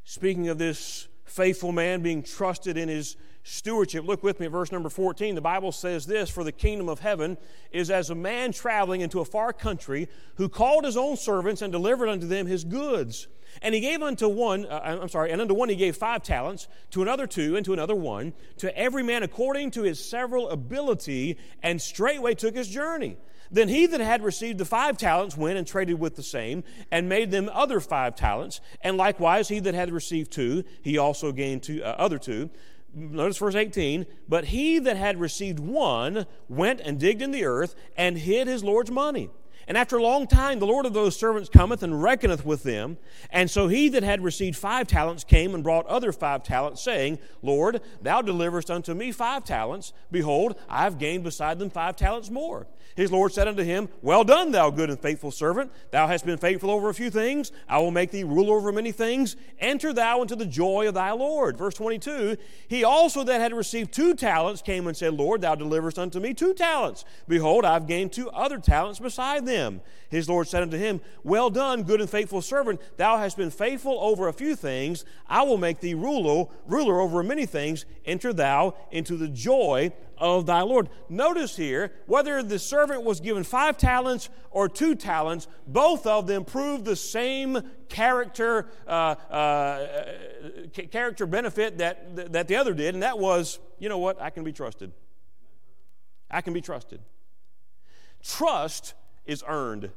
Speaking 0.03 0.49
of 0.49 0.57
this 0.57 1.07
faithful 1.25 1.71
man 1.71 2.01
being 2.01 2.23
trusted 2.23 2.77
in 2.77 2.89
his 2.89 3.15
stewardship. 3.43 4.05
Look 4.05 4.23
with 4.23 4.39
me 4.39 4.45
at 4.45 4.51
verse 4.51 4.71
number 4.71 4.89
14. 4.89 5.35
The 5.35 5.41
Bible 5.41 5.71
says 5.71 6.05
this 6.05 6.29
For 6.29 6.43
the 6.43 6.51
kingdom 6.51 6.89
of 6.89 6.99
heaven 6.99 7.37
is 7.71 7.89
as 7.89 8.09
a 8.09 8.15
man 8.15 8.51
traveling 8.51 9.01
into 9.01 9.19
a 9.19 9.25
far 9.25 9.53
country 9.53 10.07
who 10.35 10.49
called 10.49 10.85
his 10.85 10.97
own 10.97 11.17
servants 11.17 11.61
and 11.61 11.71
delivered 11.71 12.09
unto 12.09 12.27
them 12.27 12.45
his 12.45 12.63
goods. 12.63 13.27
And 13.61 13.75
he 13.75 13.81
gave 13.81 14.01
unto 14.01 14.29
one, 14.29 14.65
uh, 14.65 14.79
I'm 15.01 15.09
sorry, 15.09 15.31
and 15.31 15.41
unto 15.41 15.53
one 15.53 15.67
he 15.67 15.75
gave 15.75 15.97
five 15.97 16.23
talents, 16.23 16.69
to 16.91 17.01
another 17.01 17.27
two, 17.27 17.57
and 17.57 17.65
to 17.65 17.73
another 17.73 17.95
one, 17.95 18.33
to 18.57 18.75
every 18.77 19.03
man 19.03 19.23
according 19.23 19.71
to 19.71 19.81
his 19.81 20.03
several 20.03 20.49
ability, 20.49 21.37
and 21.61 21.81
straightway 21.81 22.33
took 22.33 22.55
his 22.55 22.69
journey. 22.69 23.17
Then 23.51 23.67
he 23.67 23.85
that 23.87 23.99
had 23.99 24.23
received 24.23 24.57
the 24.57 24.65
five 24.65 24.97
talents 24.97 25.35
went 25.35 25.57
and 25.57 25.67
traded 25.67 25.99
with 25.99 26.15
the 26.15 26.23
same, 26.23 26.63
and 26.89 27.09
made 27.09 27.31
them 27.31 27.49
other 27.51 27.79
five 27.79 28.15
talents. 28.15 28.61
And 28.81 28.97
likewise, 28.97 29.49
he 29.49 29.59
that 29.59 29.73
had 29.73 29.91
received 29.91 30.31
two, 30.31 30.63
he 30.81 30.97
also 30.97 31.31
gained 31.31 31.63
two, 31.63 31.83
uh, 31.83 31.95
other 31.97 32.17
two. 32.17 32.49
Notice 32.93 33.37
verse 33.37 33.55
18. 33.55 34.05
But 34.27 34.45
he 34.45 34.79
that 34.79 34.97
had 34.97 35.19
received 35.19 35.59
one 35.59 36.25
went 36.49 36.81
and 36.81 36.99
digged 36.99 37.21
in 37.21 37.31
the 37.31 37.45
earth 37.45 37.75
and 37.97 38.17
hid 38.17 38.47
his 38.47 38.63
Lord's 38.63 38.91
money. 38.91 39.29
And 39.67 39.77
after 39.77 39.97
a 39.97 40.03
long 40.03 40.27
time, 40.27 40.59
the 40.59 40.65
Lord 40.65 40.85
of 40.85 40.93
those 40.93 41.15
servants 41.15 41.49
cometh 41.49 41.83
and 41.83 42.01
reckoneth 42.01 42.45
with 42.45 42.63
them. 42.63 42.97
And 43.29 43.49
so 43.49 43.67
he 43.67 43.89
that 43.89 44.03
had 44.03 44.21
received 44.23 44.57
five 44.57 44.87
talents 44.87 45.23
came 45.23 45.53
and 45.53 45.63
brought 45.63 45.85
other 45.85 46.11
five 46.11 46.43
talents, 46.43 46.81
saying, 46.81 47.19
Lord, 47.41 47.81
thou 48.01 48.21
deliverest 48.21 48.71
unto 48.71 48.93
me 48.93 49.11
five 49.11 49.45
talents. 49.45 49.93
Behold, 50.11 50.59
I 50.67 50.83
have 50.83 50.97
gained 50.97 51.23
beside 51.23 51.59
them 51.59 51.69
five 51.69 51.95
talents 51.95 52.29
more. 52.29 52.67
His 52.95 53.11
Lord 53.11 53.33
said 53.33 53.47
unto 53.47 53.63
him, 53.63 53.89
Well 54.01 54.23
done, 54.23 54.51
thou 54.51 54.69
good 54.69 54.89
and 54.89 54.99
faithful 54.99 55.31
servant. 55.31 55.71
Thou 55.91 56.07
hast 56.07 56.25
been 56.25 56.37
faithful 56.37 56.69
over 56.69 56.89
a 56.89 56.93
few 56.93 57.09
things. 57.09 57.51
I 57.67 57.79
will 57.79 57.91
make 57.91 58.11
thee 58.11 58.23
ruler 58.23 58.55
over 58.55 58.71
many 58.71 58.91
things. 58.91 59.35
Enter 59.59 59.93
thou 59.93 60.21
into 60.21 60.35
the 60.35 60.45
joy 60.45 60.87
of 60.87 60.93
thy 60.93 61.11
Lord. 61.11 61.57
Verse 61.57 61.75
22 61.75 62.37
He 62.67 62.83
also 62.83 63.23
that 63.23 63.41
had 63.41 63.53
received 63.53 63.93
two 63.93 64.13
talents 64.13 64.61
came 64.61 64.87
and 64.87 64.97
said, 64.97 65.13
Lord, 65.13 65.41
thou 65.41 65.55
deliverest 65.55 65.99
unto 65.99 66.19
me 66.19 66.33
two 66.33 66.53
talents. 66.53 67.05
Behold, 67.27 67.65
I've 67.65 67.87
gained 67.87 68.11
two 68.11 68.29
other 68.31 68.57
talents 68.57 68.99
beside 68.99 69.45
them. 69.45 69.81
His 70.09 70.27
Lord 70.27 70.47
said 70.47 70.63
unto 70.63 70.77
him, 70.77 70.99
Well 71.23 71.49
done, 71.49 71.83
good 71.83 72.01
and 72.01 72.09
faithful 72.09 72.41
servant. 72.41 72.81
Thou 72.97 73.17
hast 73.17 73.37
been 73.37 73.51
faithful 73.51 73.97
over 74.01 74.27
a 74.27 74.33
few 74.33 74.55
things. 74.55 75.05
I 75.27 75.43
will 75.43 75.57
make 75.57 75.79
thee 75.79 75.93
ruler, 75.93 76.47
ruler 76.67 76.99
over 76.99 77.23
many 77.23 77.45
things. 77.45 77.85
Enter 78.05 78.33
thou 78.33 78.75
into 78.91 79.15
the 79.15 79.29
joy 79.29 79.93
of 80.21 80.45
thy 80.45 80.61
Lord. 80.61 80.87
Notice 81.09 81.57
here, 81.57 81.91
whether 82.05 82.41
the 82.43 82.59
servant 82.59 83.03
was 83.03 83.19
given 83.19 83.43
five 83.43 83.75
talents 83.75 84.29
or 84.51 84.69
two 84.69 84.95
talents, 84.95 85.47
both 85.67 86.05
of 86.05 86.27
them 86.27 86.45
prove 86.45 86.85
the 86.85 86.95
same 86.95 87.59
character, 87.89 88.67
uh, 88.87 89.15
uh, 89.29 89.87
character 90.91 91.25
benefit 91.25 91.79
that, 91.79 92.31
that 92.31 92.47
the 92.47 92.55
other 92.55 92.73
did, 92.73 92.93
and 92.93 93.03
that 93.03 93.17
was, 93.17 93.59
you 93.79 93.89
know 93.89 93.97
what, 93.97 94.21
I 94.21 94.29
can 94.29 94.43
be 94.43 94.53
trusted. 94.53 94.91
I 96.29 96.41
can 96.41 96.53
be 96.53 96.61
trusted. 96.61 97.01
Trust 98.23 98.93
is 99.25 99.43
earned. 99.47 99.89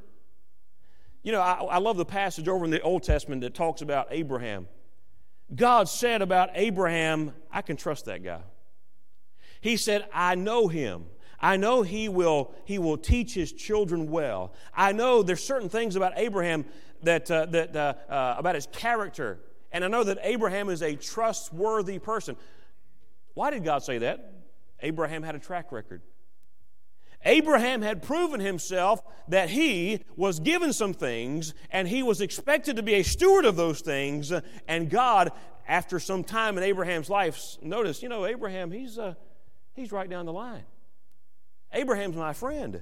You 1.21 1.31
know, 1.31 1.41
I, 1.41 1.53
I 1.53 1.77
love 1.77 1.97
the 1.97 2.05
passage 2.05 2.47
over 2.47 2.65
in 2.65 2.71
the 2.71 2.81
Old 2.81 3.03
Testament 3.03 3.41
that 3.41 3.53
talks 3.53 3.81
about 3.81 4.07
Abraham. 4.09 4.67
God 5.55 5.87
said 5.87 6.23
about 6.23 6.49
Abraham, 6.55 7.31
I 7.51 7.61
can 7.61 7.77
trust 7.77 8.05
that 8.05 8.23
guy. 8.23 8.41
He 9.65 9.77
said, 9.77 10.07
I 10.13 10.35
know 10.35 10.67
him. 10.67 11.05
I 11.39 11.57
know 11.57 11.81
he 11.81 12.07
will, 12.07 12.53
he 12.65 12.77
will 12.77 12.99
teach 12.99 13.33
his 13.33 13.51
children 13.51 14.11
well. 14.11 14.53
I 14.75 14.91
know 14.91 15.23
there's 15.23 15.43
certain 15.43 15.69
things 15.69 15.95
about 15.95 16.13
Abraham 16.17 16.65
that, 17.01 17.31
uh, 17.31 17.47
that 17.47 17.75
uh, 17.75 17.95
uh, 18.07 18.35
about 18.37 18.53
his 18.53 18.67
character. 18.67 19.39
And 19.71 19.83
I 19.83 19.87
know 19.87 20.03
that 20.03 20.19
Abraham 20.21 20.69
is 20.69 20.83
a 20.83 20.95
trustworthy 20.95 21.97
person. 21.97 22.37
Why 23.33 23.49
did 23.49 23.63
God 23.63 23.81
say 23.81 23.97
that? 23.97 24.33
Abraham 24.81 25.23
had 25.23 25.33
a 25.33 25.39
track 25.39 25.71
record. 25.71 26.03
Abraham 27.23 27.81
had 27.81 28.03
proven 28.03 28.39
himself 28.39 29.01
that 29.29 29.49
he 29.49 30.03
was 30.15 30.39
given 30.39 30.73
some 30.73 30.93
things 30.93 31.55
and 31.71 31.87
he 31.87 32.03
was 32.03 32.21
expected 32.21 32.75
to 32.75 32.83
be 32.83 32.93
a 32.93 33.03
steward 33.03 33.45
of 33.45 33.55
those 33.55 33.81
things. 33.81 34.31
And 34.67 34.91
God, 34.91 35.31
after 35.67 35.99
some 35.99 36.23
time 36.23 36.55
in 36.59 36.63
Abraham's 36.63 37.09
life, 37.09 37.57
notice, 37.63 38.03
you 38.03 38.09
know, 38.09 38.27
Abraham, 38.27 38.69
he's, 38.69 38.99
uh, 38.99 39.15
He's 39.75 39.91
right 39.91 40.09
down 40.09 40.25
the 40.25 40.33
line. 40.33 40.63
Abraham's 41.73 42.15
my 42.15 42.33
friend. 42.33 42.81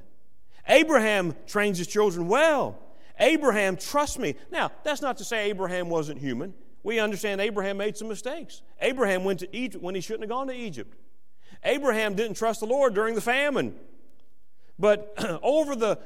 Abraham 0.67 1.35
trains 1.47 1.77
his 1.77 1.87
children 1.87 2.27
well. 2.27 2.79
Abraham 3.19 3.75
trusts 3.77 4.17
me. 4.17 4.35
Now, 4.51 4.71
that's 4.83 5.01
not 5.01 5.17
to 5.17 5.23
say 5.23 5.49
Abraham 5.49 5.89
wasn't 5.89 6.19
human. 6.19 6.53
We 6.83 6.99
understand 6.99 7.41
Abraham 7.41 7.77
made 7.77 7.97
some 7.97 8.07
mistakes. 8.07 8.61
Abraham 8.81 9.23
went 9.23 9.39
to 9.39 9.55
Egypt 9.55 9.83
when 9.83 9.95
he 9.95 10.01
shouldn't 10.01 10.23
have 10.23 10.29
gone 10.29 10.47
to 10.47 10.53
Egypt. 10.53 10.95
Abraham 11.63 12.15
didn't 12.15 12.35
trust 12.35 12.59
the 12.59 12.65
Lord 12.65 12.93
during 12.93 13.15
the 13.15 13.21
famine. 13.21 13.75
But 14.77 15.13
over 15.43 15.75
the 15.75 15.99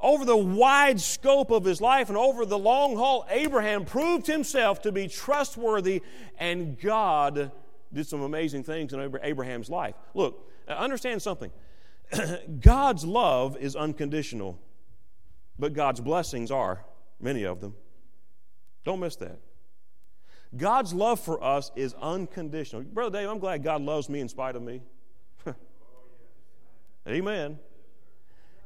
over 0.00 0.26
the 0.26 0.36
wide 0.36 1.00
scope 1.00 1.50
of 1.50 1.64
his 1.64 1.80
life 1.80 2.10
and 2.10 2.18
over 2.18 2.44
the 2.44 2.58
long 2.58 2.94
haul, 2.96 3.24
Abraham 3.30 3.86
proved 3.86 4.26
himself 4.26 4.82
to 4.82 4.92
be 4.92 5.08
trustworthy, 5.08 6.02
and 6.38 6.78
God 6.78 7.52
did 7.94 8.06
some 8.06 8.22
amazing 8.22 8.64
things 8.64 8.92
in 8.92 9.16
Abraham's 9.22 9.70
life. 9.70 9.94
Look, 10.14 10.50
uh, 10.68 10.72
understand 10.72 11.22
something. 11.22 11.50
God's 12.60 13.04
love 13.04 13.56
is 13.56 13.76
unconditional, 13.76 14.60
but 15.58 15.72
God's 15.72 16.00
blessings 16.00 16.50
are, 16.50 16.84
many 17.20 17.44
of 17.44 17.60
them. 17.60 17.74
Don't 18.84 19.00
miss 19.00 19.16
that. 19.16 19.38
God's 20.56 20.92
love 20.92 21.18
for 21.18 21.42
us 21.42 21.72
is 21.74 21.94
unconditional. 22.00 22.82
Brother 22.82 23.18
Dave, 23.18 23.28
I'm 23.28 23.38
glad 23.38 23.62
God 23.62 23.82
loves 23.82 24.08
me 24.08 24.20
in 24.20 24.28
spite 24.28 24.56
of 24.56 24.62
me. 24.62 24.82
Amen. 27.08 27.58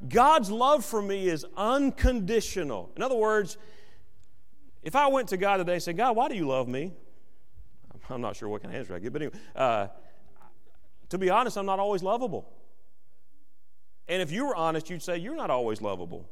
God's 0.07 0.51
love 0.51 0.85
for 0.85 1.01
me 1.01 1.27
is 1.27 1.45
unconditional. 1.57 2.91
In 2.95 3.01
other 3.01 3.15
words, 3.15 3.57
if 4.83 4.95
I 4.95 5.07
went 5.07 5.29
to 5.29 5.37
God 5.37 5.57
today 5.57 5.73
and 5.73 5.83
said, 5.83 5.97
God, 5.97 6.15
why 6.15 6.29
do 6.29 6.35
you 6.35 6.47
love 6.47 6.67
me? 6.67 6.93
I'm 8.13 8.21
not 8.21 8.35
sure 8.35 8.49
what 8.49 8.61
kind 8.61 8.73
of 8.73 8.79
answer 8.79 8.95
I 8.95 8.99
get, 8.99 9.13
but 9.13 9.21
anyway, 9.21 9.37
uh, 9.55 9.87
to 11.09 11.17
be 11.17 11.29
honest, 11.29 11.57
I'm 11.57 11.65
not 11.65 11.79
always 11.79 12.03
lovable. 12.03 12.51
And 14.07 14.21
if 14.21 14.31
you 14.31 14.45
were 14.45 14.55
honest, 14.55 14.89
you'd 14.89 15.03
say, 15.03 15.17
You're 15.17 15.35
not 15.35 15.49
always 15.49 15.81
lovable. 15.81 16.27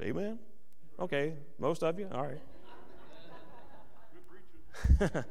Amen? 0.00 0.38
Okay, 0.98 1.34
most 1.58 1.82
of 1.82 1.98
you? 1.98 2.08
All 2.12 2.22
right. 2.22 2.40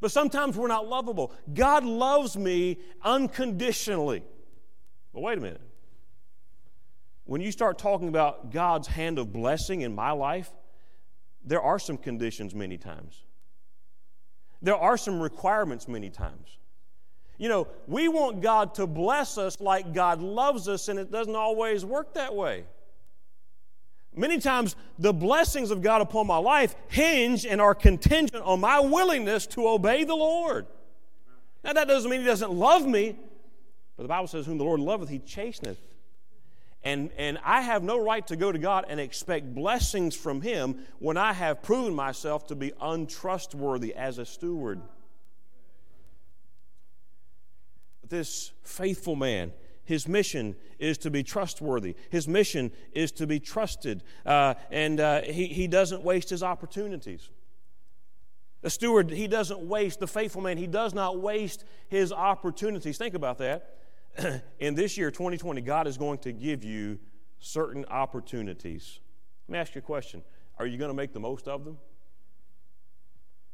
but 0.00 0.12
sometimes 0.12 0.56
we're 0.56 0.68
not 0.68 0.86
lovable. 0.86 1.32
God 1.52 1.84
loves 1.84 2.36
me 2.36 2.78
unconditionally. 3.02 4.22
But 5.12 5.22
wait 5.22 5.38
a 5.38 5.40
minute. 5.40 5.60
When 7.24 7.40
you 7.40 7.50
start 7.50 7.78
talking 7.78 8.08
about 8.08 8.50
God's 8.50 8.88
hand 8.88 9.18
of 9.18 9.32
blessing 9.32 9.80
in 9.82 9.94
my 9.94 10.12
life, 10.12 10.50
there 11.44 11.60
are 11.60 11.78
some 11.78 11.96
conditions 11.96 12.54
many 12.54 12.78
times. 12.78 13.22
There 14.62 14.76
are 14.76 14.96
some 14.96 15.20
requirements 15.20 15.88
many 15.88 16.10
times. 16.10 16.58
You 17.38 17.48
know, 17.48 17.68
we 17.86 18.08
want 18.08 18.42
God 18.42 18.74
to 18.74 18.86
bless 18.86 19.38
us 19.38 19.60
like 19.60 19.94
God 19.94 20.20
loves 20.20 20.68
us, 20.68 20.88
and 20.88 20.98
it 20.98 21.10
doesn't 21.10 21.34
always 21.34 21.84
work 21.84 22.14
that 22.14 22.34
way. 22.34 22.64
Many 24.14 24.38
times, 24.40 24.76
the 24.98 25.12
blessings 25.12 25.70
of 25.70 25.80
God 25.80 26.02
upon 26.02 26.26
my 26.26 26.36
life 26.36 26.74
hinge 26.88 27.46
and 27.46 27.60
are 27.60 27.74
contingent 27.74 28.42
on 28.42 28.60
my 28.60 28.80
willingness 28.80 29.46
to 29.48 29.68
obey 29.68 30.04
the 30.04 30.14
Lord. 30.14 30.66
Now, 31.64 31.72
that 31.72 31.88
doesn't 31.88 32.10
mean 32.10 32.20
He 32.20 32.26
doesn't 32.26 32.52
love 32.52 32.86
me, 32.86 33.16
but 33.96 34.02
the 34.02 34.08
Bible 34.08 34.26
says, 34.26 34.44
Whom 34.44 34.58
the 34.58 34.64
Lord 34.64 34.80
loveth, 34.80 35.08
He 35.08 35.20
chasteneth. 35.20 35.78
And, 36.82 37.10
and 37.18 37.38
I 37.44 37.60
have 37.60 37.82
no 37.82 38.02
right 38.02 38.26
to 38.28 38.36
go 38.36 38.50
to 38.50 38.58
God 38.58 38.86
and 38.88 38.98
expect 38.98 39.54
blessings 39.54 40.16
from 40.16 40.40
Him 40.40 40.78
when 40.98 41.16
I 41.16 41.32
have 41.34 41.62
proven 41.62 41.94
myself 41.94 42.46
to 42.46 42.54
be 42.54 42.72
untrustworthy 42.80 43.94
as 43.94 44.18
a 44.18 44.24
steward. 44.24 44.80
But 48.00 48.08
this 48.08 48.52
faithful 48.62 49.14
man, 49.14 49.52
his 49.84 50.08
mission 50.08 50.56
is 50.78 50.96
to 50.98 51.10
be 51.10 51.22
trustworthy. 51.22 51.96
His 52.08 52.26
mission 52.26 52.72
is 52.92 53.12
to 53.12 53.26
be 53.26 53.40
trusted. 53.40 54.02
Uh, 54.24 54.54
and 54.70 55.00
uh, 55.00 55.20
he, 55.22 55.46
he 55.46 55.66
doesn't 55.66 56.02
waste 56.02 56.30
his 56.30 56.42
opportunities. 56.42 57.28
The 58.62 58.70
steward, 58.70 59.10
he 59.10 59.26
doesn't 59.26 59.60
waste, 59.60 60.00
the 60.00 60.06
faithful 60.06 60.42
man, 60.42 60.56
he 60.56 60.66
does 60.66 60.94
not 60.94 61.20
waste 61.20 61.64
his 61.88 62.12
opportunities. 62.12 62.98
Think 62.98 63.14
about 63.14 63.38
that. 63.38 63.79
In 64.58 64.74
this 64.74 64.96
year, 64.96 65.10
2020, 65.10 65.60
God 65.60 65.86
is 65.86 65.96
going 65.96 66.18
to 66.18 66.32
give 66.32 66.64
you 66.64 66.98
certain 67.38 67.84
opportunities. 67.86 69.00
Let 69.48 69.52
me 69.52 69.58
ask 69.58 69.74
you 69.74 69.80
a 69.80 69.82
question 69.82 70.22
Are 70.58 70.66
you 70.66 70.78
going 70.78 70.90
to 70.90 70.94
make 70.94 71.12
the 71.12 71.20
most 71.20 71.48
of 71.48 71.64
them? 71.64 71.78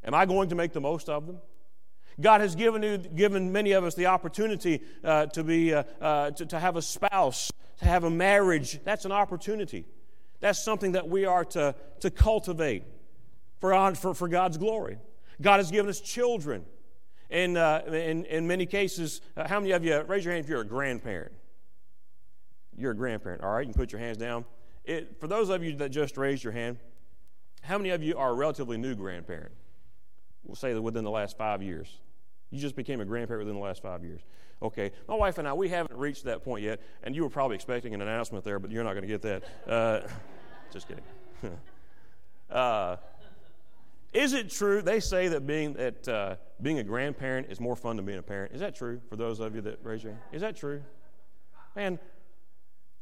Am 0.04 0.14
I 0.14 0.26
going 0.26 0.48
to 0.50 0.54
make 0.54 0.72
the 0.72 0.80
most 0.80 1.08
of 1.08 1.26
them? 1.26 1.38
God 2.20 2.40
has 2.40 2.54
given, 2.54 2.82
you, 2.82 2.96
given 2.96 3.52
many 3.52 3.72
of 3.72 3.84
us 3.84 3.94
the 3.94 4.06
opportunity 4.06 4.80
uh, 5.04 5.26
to, 5.26 5.44
be, 5.44 5.74
uh, 5.74 5.82
uh, 6.00 6.30
to, 6.30 6.46
to 6.46 6.58
have 6.58 6.76
a 6.76 6.82
spouse, 6.82 7.52
to 7.78 7.84
have 7.84 8.04
a 8.04 8.10
marriage. 8.10 8.80
That's 8.84 9.04
an 9.04 9.12
opportunity. 9.12 9.84
That's 10.40 10.62
something 10.62 10.92
that 10.92 11.08
we 11.08 11.26
are 11.26 11.44
to, 11.46 11.74
to 12.00 12.10
cultivate 12.10 12.84
for, 13.60 13.94
for, 13.94 14.14
for 14.14 14.28
God's 14.28 14.56
glory. 14.56 14.98
God 15.42 15.58
has 15.58 15.70
given 15.70 15.90
us 15.90 16.00
children. 16.00 16.64
And 17.30 17.56
uh, 17.56 17.82
in, 17.88 18.24
in 18.26 18.46
many 18.46 18.66
cases, 18.66 19.20
uh, 19.36 19.48
how 19.48 19.58
many 19.60 19.72
of 19.72 19.84
you, 19.84 20.00
raise 20.02 20.24
your 20.24 20.34
hand 20.34 20.44
if 20.44 20.50
you're 20.50 20.60
a 20.60 20.66
grandparent? 20.66 21.32
You're 22.76 22.92
a 22.92 22.96
grandparent, 22.96 23.42
all 23.42 23.52
right? 23.52 23.66
You 23.66 23.72
can 23.72 23.80
put 23.80 23.92
your 23.92 24.00
hands 24.00 24.16
down. 24.16 24.44
It, 24.84 25.18
for 25.18 25.26
those 25.26 25.48
of 25.48 25.64
you 25.64 25.76
that 25.76 25.90
just 25.90 26.16
raised 26.16 26.44
your 26.44 26.52
hand, 26.52 26.78
how 27.62 27.78
many 27.78 27.90
of 27.90 28.02
you 28.02 28.16
are 28.16 28.30
a 28.30 28.34
relatively 28.34 28.78
new 28.78 28.94
grandparent? 28.94 29.52
We'll 30.44 30.54
say 30.54 30.72
that 30.72 30.82
within 30.82 31.02
the 31.02 31.10
last 31.10 31.36
five 31.36 31.62
years. 31.62 31.88
You 32.50 32.60
just 32.60 32.76
became 32.76 33.00
a 33.00 33.04
grandparent 33.04 33.44
within 33.44 33.58
the 33.58 33.64
last 33.64 33.82
five 33.82 34.04
years. 34.04 34.20
Okay, 34.62 34.92
my 35.08 35.14
wife 35.14 35.38
and 35.38 35.48
I, 35.48 35.52
we 35.52 35.68
haven't 35.68 35.98
reached 35.98 36.24
that 36.24 36.44
point 36.44 36.64
yet, 36.64 36.80
and 37.02 37.14
you 37.14 37.22
were 37.22 37.28
probably 37.28 37.56
expecting 37.56 37.92
an 37.92 38.00
announcement 38.00 38.44
there, 38.44 38.58
but 38.58 38.70
you're 38.70 38.84
not 38.84 38.92
going 38.92 39.02
to 39.02 39.08
get 39.08 39.22
that. 39.22 39.42
Uh, 39.66 40.00
just 40.72 40.86
kidding. 40.88 41.04
is 44.16 44.32
it 44.32 44.50
true? 44.50 44.82
They 44.82 45.00
say 45.00 45.28
that 45.28 45.46
being 45.46 45.74
that 45.74 46.08
uh, 46.08 46.36
being 46.62 46.78
a 46.78 46.84
grandparent 46.84 47.48
is 47.50 47.60
more 47.60 47.76
fun 47.76 47.96
than 47.96 48.04
being 48.04 48.18
a 48.18 48.22
parent. 48.22 48.52
Is 48.52 48.60
that 48.60 48.74
true 48.74 49.00
for 49.08 49.16
those 49.16 49.40
of 49.40 49.54
you 49.54 49.60
that 49.62 49.78
raise 49.82 50.02
your 50.02 50.12
hand? 50.12 50.24
Is 50.32 50.40
that 50.42 50.56
true? 50.56 50.82
Man, 51.74 51.98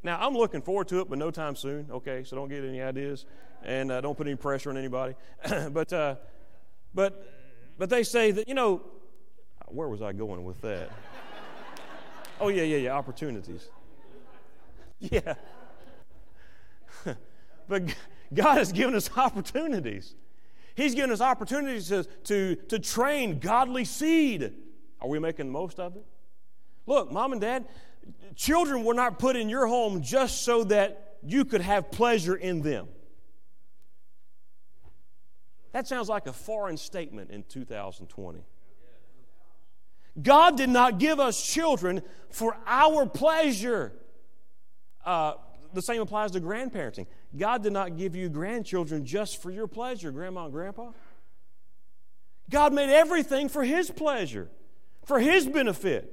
now 0.03 0.19
I'm 0.21 0.35
looking 0.35 0.63
forward 0.63 0.89
to 0.89 1.01
it, 1.01 1.09
but 1.09 1.19
no 1.19 1.31
time 1.31 1.57
soon. 1.57 1.89
Okay, 1.91 2.25
so 2.25 2.37
don't 2.37 2.49
get 2.49 2.65
any 2.65 2.83
ideas, 2.83 3.27
and 3.63 3.93
uh, 3.93 4.01
don't 4.01 4.17
put 4.17 4.27
any 4.27 4.37
pressure 4.37 4.71
on 4.71 4.77
anybody. 4.77 5.15
but 5.71 5.93
uh, 5.93 6.17
but 6.93 7.31
but 7.79 7.89
they 7.89 8.03
say 8.03 8.31
that 8.33 8.49
you 8.49 8.55
know 8.55 8.83
where 9.69 9.89
was 9.89 10.03
I 10.03 10.13
going 10.13 10.45
with 10.45 10.61
that? 10.63 10.91
oh, 12.41 12.49
yeah, 12.49 12.63
yeah, 12.63 12.77
yeah, 12.77 12.91
opportunities. 12.93 13.69
Yeah. 15.01 15.35
but 17.69 17.83
God 18.33 18.57
has 18.57 18.73
given 18.73 18.95
us 18.95 19.11
opportunities. 19.15 20.15
He's 20.75 20.95
given 20.95 21.13
us 21.13 21.21
opportunities 21.21 21.89
to, 21.89 22.05
to, 22.25 22.57
to 22.57 22.79
train 22.79 23.39
godly 23.39 23.85
seed. 23.85 24.53
Are 25.01 25.09
we 25.09 25.19
making 25.19 25.47
the 25.47 25.53
most 25.53 25.79
of 25.79 25.97
it? 25.97 26.05
Look, 26.87 27.13
mom 27.13 27.33
and 27.33 27.41
dad, 27.41 27.67
children 28.35 28.85
were 28.85 28.95
not 28.95 29.19
put 29.19 29.37
in 29.37 29.49
your 29.49 29.67
home 29.67 30.03
just 30.03 30.43
so 30.43 30.65
that 30.65 31.19
you 31.23 31.45
could 31.45 31.61
have 31.61 31.91
pleasure 31.91 32.35
in 32.35 32.63
them. 32.63 32.89
That 35.73 35.89
sounds 35.89 36.09
like 36.09 36.27
a 36.27 36.33
foreign 36.33 36.77
statement 36.77 37.31
in 37.31 37.43
2020. 37.45 38.45
God 40.23 40.57
did 40.57 40.69
not 40.69 40.99
give 40.99 41.19
us 41.19 41.45
children 41.45 42.03
for 42.31 42.57
our 42.67 43.07
pleasure. 43.07 43.93
Uh, 45.05 45.35
the 45.73 45.83
same 45.83 46.01
applies 46.01 46.31
to 46.33 46.41
grandparenting. 46.41 47.07
God 47.37 47.63
did 47.63 47.73
not 47.73 47.97
give 47.97 48.15
you 48.15 48.29
grandchildren 48.29 49.05
just 49.05 49.43
for 49.43 49.51
your 49.51 49.67
pleasure, 49.67 50.11
grandma 50.11 50.45
and 50.45 50.53
grandpa. 50.53 50.91
God 52.51 52.73
made 52.73 52.91
everything 52.91 53.49
for 53.49 53.65
His 53.65 53.91
pleasure, 53.91 54.49
for 55.05 55.19
His 55.19 55.47
benefit. 55.47 56.11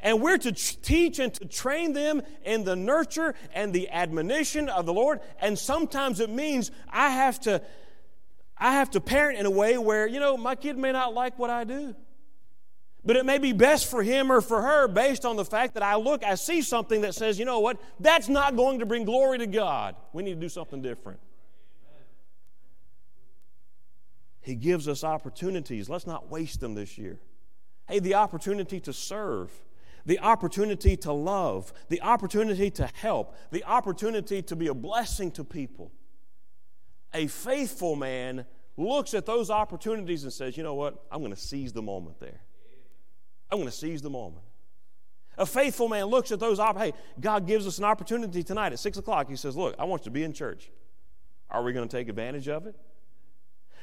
And 0.00 0.20
we're 0.20 0.38
to 0.38 0.52
teach 0.52 1.18
and 1.18 1.32
to 1.34 1.44
train 1.44 1.92
them 1.92 2.22
in 2.44 2.64
the 2.64 2.74
nurture 2.74 3.34
and 3.54 3.72
the 3.72 3.88
admonition 3.90 4.68
of 4.68 4.84
the 4.84 4.92
Lord. 4.92 5.20
And 5.40 5.56
sometimes 5.56 6.18
it 6.18 6.28
means 6.28 6.72
I 6.88 7.10
have 7.10 7.38
to, 7.40 7.62
I 8.56 8.72
have 8.72 8.90
to 8.92 9.00
parent 9.00 9.38
in 9.38 9.46
a 9.46 9.50
way 9.50 9.78
where, 9.78 10.06
you 10.08 10.18
know, 10.18 10.36
my 10.36 10.56
kid 10.56 10.76
may 10.76 10.90
not 10.90 11.14
like 11.14 11.38
what 11.38 11.50
I 11.50 11.64
do. 11.64 11.94
But 13.04 13.16
it 13.16 13.26
may 13.26 13.38
be 13.38 13.52
best 13.52 13.90
for 13.90 14.02
him 14.02 14.30
or 14.30 14.40
for 14.40 14.62
her 14.62 14.86
based 14.86 15.24
on 15.24 15.36
the 15.36 15.44
fact 15.44 15.74
that 15.74 15.82
I 15.82 15.96
look, 15.96 16.22
I 16.22 16.36
see 16.36 16.62
something 16.62 17.00
that 17.00 17.14
says, 17.14 17.38
you 17.38 17.44
know 17.44 17.58
what, 17.58 17.80
that's 17.98 18.28
not 18.28 18.54
going 18.54 18.78
to 18.78 18.86
bring 18.86 19.04
glory 19.04 19.38
to 19.38 19.46
God. 19.46 19.96
We 20.12 20.22
need 20.22 20.34
to 20.34 20.40
do 20.40 20.48
something 20.48 20.80
different. 20.82 21.18
He 24.40 24.54
gives 24.54 24.86
us 24.88 25.02
opportunities. 25.02 25.88
Let's 25.88 26.06
not 26.06 26.30
waste 26.30 26.60
them 26.60 26.74
this 26.74 26.96
year. 26.96 27.18
Hey, 27.88 27.98
the 27.98 28.14
opportunity 28.14 28.78
to 28.80 28.92
serve, 28.92 29.50
the 30.06 30.20
opportunity 30.20 30.96
to 30.98 31.12
love, 31.12 31.72
the 31.88 32.02
opportunity 32.02 32.70
to 32.70 32.88
help, 32.94 33.36
the 33.50 33.64
opportunity 33.64 34.42
to 34.42 34.56
be 34.56 34.68
a 34.68 34.74
blessing 34.74 35.30
to 35.32 35.44
people. 35.44 35.90
A 37.14 37.26
faithful 37.26 37.96
man 37.96 38.46
looks 38.76 39.12
at 39.14 39.26
those 39.26 39.50
opportunities 39.50 40.24
and 40.24 40.32
says, 40.32 40.56
you 40.56 40.62
know 40.62 40.74
what, 40.74 41.04
I'm 41.10 41.20
going 41.20 41.34
to 41.34 41.40
seize 41.40 41.72
the 41.72 41.82
moment 41.82 42.18
there. 42.20 42.40
I'm 43.52 43.58
going 43.58 43.68
to 43.68 43.76
seize 43.76 44.00
the 44.00 44.10
moment. 44.10 44.42
A 45.36 45.46
faithful 45.46 45.88
man 45.88 46.06
looks 46.06 46.32
at 46.32 46.40
those, 46.40 46.58
opportunities. 46.58 46.94
hey, 46.94 47.20
God 47.20 47.46
gives 47.46 47.66
us 47.66 47.78
an 47.78 47.84
opportunity 47.84 48.42
tonight 48.42 48.72
at 48.72 48.78
6 48.78 48.98
o'clock. 48.98 49.28
He 49.28 49.36
says, 49.36 49.56
Look, 49.56 49.74
I 49.78 49.84
want 49.84 50.02
you 50.02 50.04
to 50.06 50.10
be 50.10 50.24
in 50.24 50.32
church. 50.32 50.70
Are 51.50 51.62
we 51.62 51.72
going 51.72 51.86
to 51.86 51.96
take 51.96 52.08
advantage 52.08 52.48
of 52.48 52.66
it? 52.66 52.74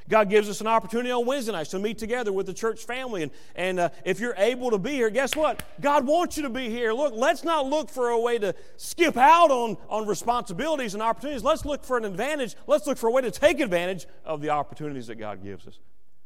God 0.08 0.28
gives 0.28 0.50
us 0.50 0.60
an 0.60 0.66
opportunity 0.66 1.12
on 1.12 1.24
Wednesday 1.28 1.52
nights 1.52 1.70
to 1.70 1.78
meet 1.78 2.00
together 2.00 2.34
with 2.34 2.48
the 2.48 2.54
church 2.54 2.84
family. 2.84 3.22
And, 3.22 3.32
and 3.56 3.80
uh, 3.80 3.90
if 4.06 4.20
you're 4.20 4.34
able 4.38 4.72
to 4.72 4.80
be 4.80 4.92
here, 4.92 5.12
guess 5.12 5.36
what? 5.36 5.62
God 5.80 6.08
wants 6.08 6.36
you 6.36 6.44
to 6.44 6.50
be 6.50 6.68
here. 6.68 6.94
Look, 6.94 7.14
let's 7.16 7.44
not 7.44 7.68
look 7.68 7.92
for 7.92 8.10
a 8.10 8.20
way 8.20 8.40
to 8.40 8.56
skip 8.78 9.18
out 9.18 9.52
on, 9.52 9.78
on 9.88 10.08
responsibilities 10.08 10.96
and 10.96 11.04
opportunities. 11.04 11.44
Let's 11.44 11.64
look 11.64 11.84
for 11.84 11.96
an 11.96 12.06
advantage. 12.06 12.56
Let's 12.66 12.88
look 12.88 12.98
for 12.98 13.08
a 13.08 13.12
way 13.12 13.22
to 13.22 13.30
take 13.30 13.60
advantage 13.60 14.08
of 14.26 14.42
the 14.42 14.50
opportunities 14.50 15.06
that 15.08 15.16
God 15.16 15.44
gives 15.44 15.68
us. 15.68 15.78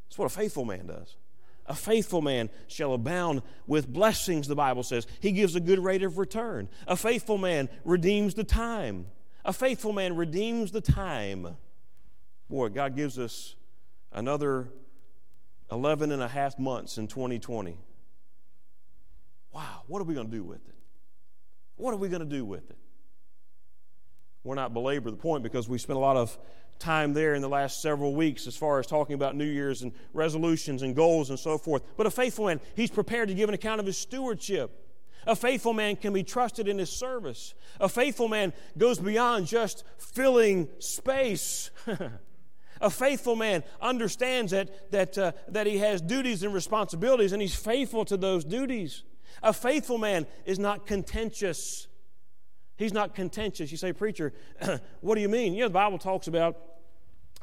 That's 0.08 0.16
what 0.16 0.26
a 0.26 0.34
faithful 0.34 0.64
man 0.64 0.86
does. 0.86 1.16
A 1.66 1.74
faithful 1.74 2.20
man 2.20 2.50
shall 2.66 2.92
abound 2.92 3.42
with 3.66 3.88
blessings, 3.88 4.48
the 4.48 4.54
Bible 4.54 4.82
says. 4.82 5.06
He 5.20 5.32
gives 5.32 5.56
a 5.56 5.60
good 5.60 5.78
rate 5.78 6.02
of 6.02 6.18
return. 6.18 6.68
A 6.86 6.96
faithful 6.96 7.38
man 7.38 7.68
redeems 7.84 8.34
the 8.34 8.44
time. 8.44 9.06
A 9.44 9.52
faithful 9.52 9.92
man 9.92 10.16
redeems 10.16 10.72
the 10.72 10.80
time. 10.80 11.56
Boy, 12.50 12.68
God 12.68 12.94
gives 12.94 13.18
us 13.18 13.54
another 14.12 14.68
11 15.70 16.12
and 16.12 16.22
a 16.22 16.28
half 16.28 16.58
months 16.58 16.98
in 16.98 17.08
2020. 17.08 17.78
Wow, 19.52 19.82
what 19.86 20.00
are 20.00 20.04
we 20.04 20.14
going 20.14 20.30
to 20.30 20.36
do 20.36 20.44
with 20.44 20.66
it? 20.68 20.74
What 21.76 21.94
are 21.94 21.96
we 21.96 22.08
going 22.08 22.20
to 22.20 22.28
do 22.28 22.44
with 22.44 22.70
it? 22.70 22.78
We're 24.42 24.54
not 24.54 24.74
belabor 24.74 25.10
the 25.10 25.16
point 25.16 25.42
because 25.42 25.68
we 25.68 25.78
spent 25.78 25.96
a 25.96 26.00
lot 26.00 26.16
of 26.16 26.36
time 26.84 27.14
there 27.14 27.34
in 27.34 27.40
the 27.40 27.48
last 27.48 27.80
several 27.80 28.14
weeks 28.14 28.46
as 28.46 28.54
far 28.54 28.78
as 28.78 28.86
talking 28.86 29.14
about 29.14 29.34
New 29.34 29.46
Year's 29.46 29.80
and 29.80 29.92
resolutions 30.12 30.82
and 30.82 30.94
goals 30.94 31.30
and 31.30 31.38
so 31.38 31.56
forth. 31.56 31.82
But 31.96 32.06
a 32.06 32.10
faithful 32.10 32.46
man, 32.46 32.60
he's 32.76 32.90
prepared 32.90 33.28
to 33.28 33.34
give 33.34 33.48
an 33.48 33.54
account 33.54 33.80
of 33.80 33.86
his 33.86 33.96
stewardship. 33.96 34.80
A 35.26 35.34
faithful 35.34 35.72
man 35.72 35.96
can 35.96 36.12
be 36.12 36.22
trusted 36.22 36.68
in 36.68 36.76
his 36.76 36.90
service. 36.90 37.54
A 37.80 37.88
faithful 37.88 38.28
man 38.28 38.52
goes 38.76 38.98
beyond 38.98 39.46
just 39.46 39.84
filling 39.96 40.68
space. 40.78 41.70
a 42.82 42.90
faithful 42.90 43.34
man 43.34 43.64
understands 43.80 44.52
that, 44.52 44.90
that, 44.92 45.16
uh, 45.16 45.32
that 45.48 45.66
he 45.66 45.78
has 45.78 46.02
duties 46.02 46.42
and 46.42 46.52
responsibilities 46.52 47.32
and 47.32 47.40
he's 47.40 47.56
faithful 47.56 48.04
to 48.04 48.18
those 48.18 48.44
duties. 48.44 49.04
A 49.42 49.54
faithful 49.54 49.96
man 49.96 50.26
is 50.44 50.58
not 50.58 50.86
contentious. 50.86 51.88
He's 52.76 52.92
not 52.92 53.14
contentious. 53.14 53.70
You 53.70 53.78
say, 53.78 53.94
Preacher, 53.94 54.34
what 55.00 55.14
do 55.14 55.22
you 55.22 55.30
mean? 55.30 55.54
You 55.54 55.62
know, 55.62 55.68
the 55.68 55.74
Bible 55.74 55.96
talks 55.96 56.26
about 56.26 56.58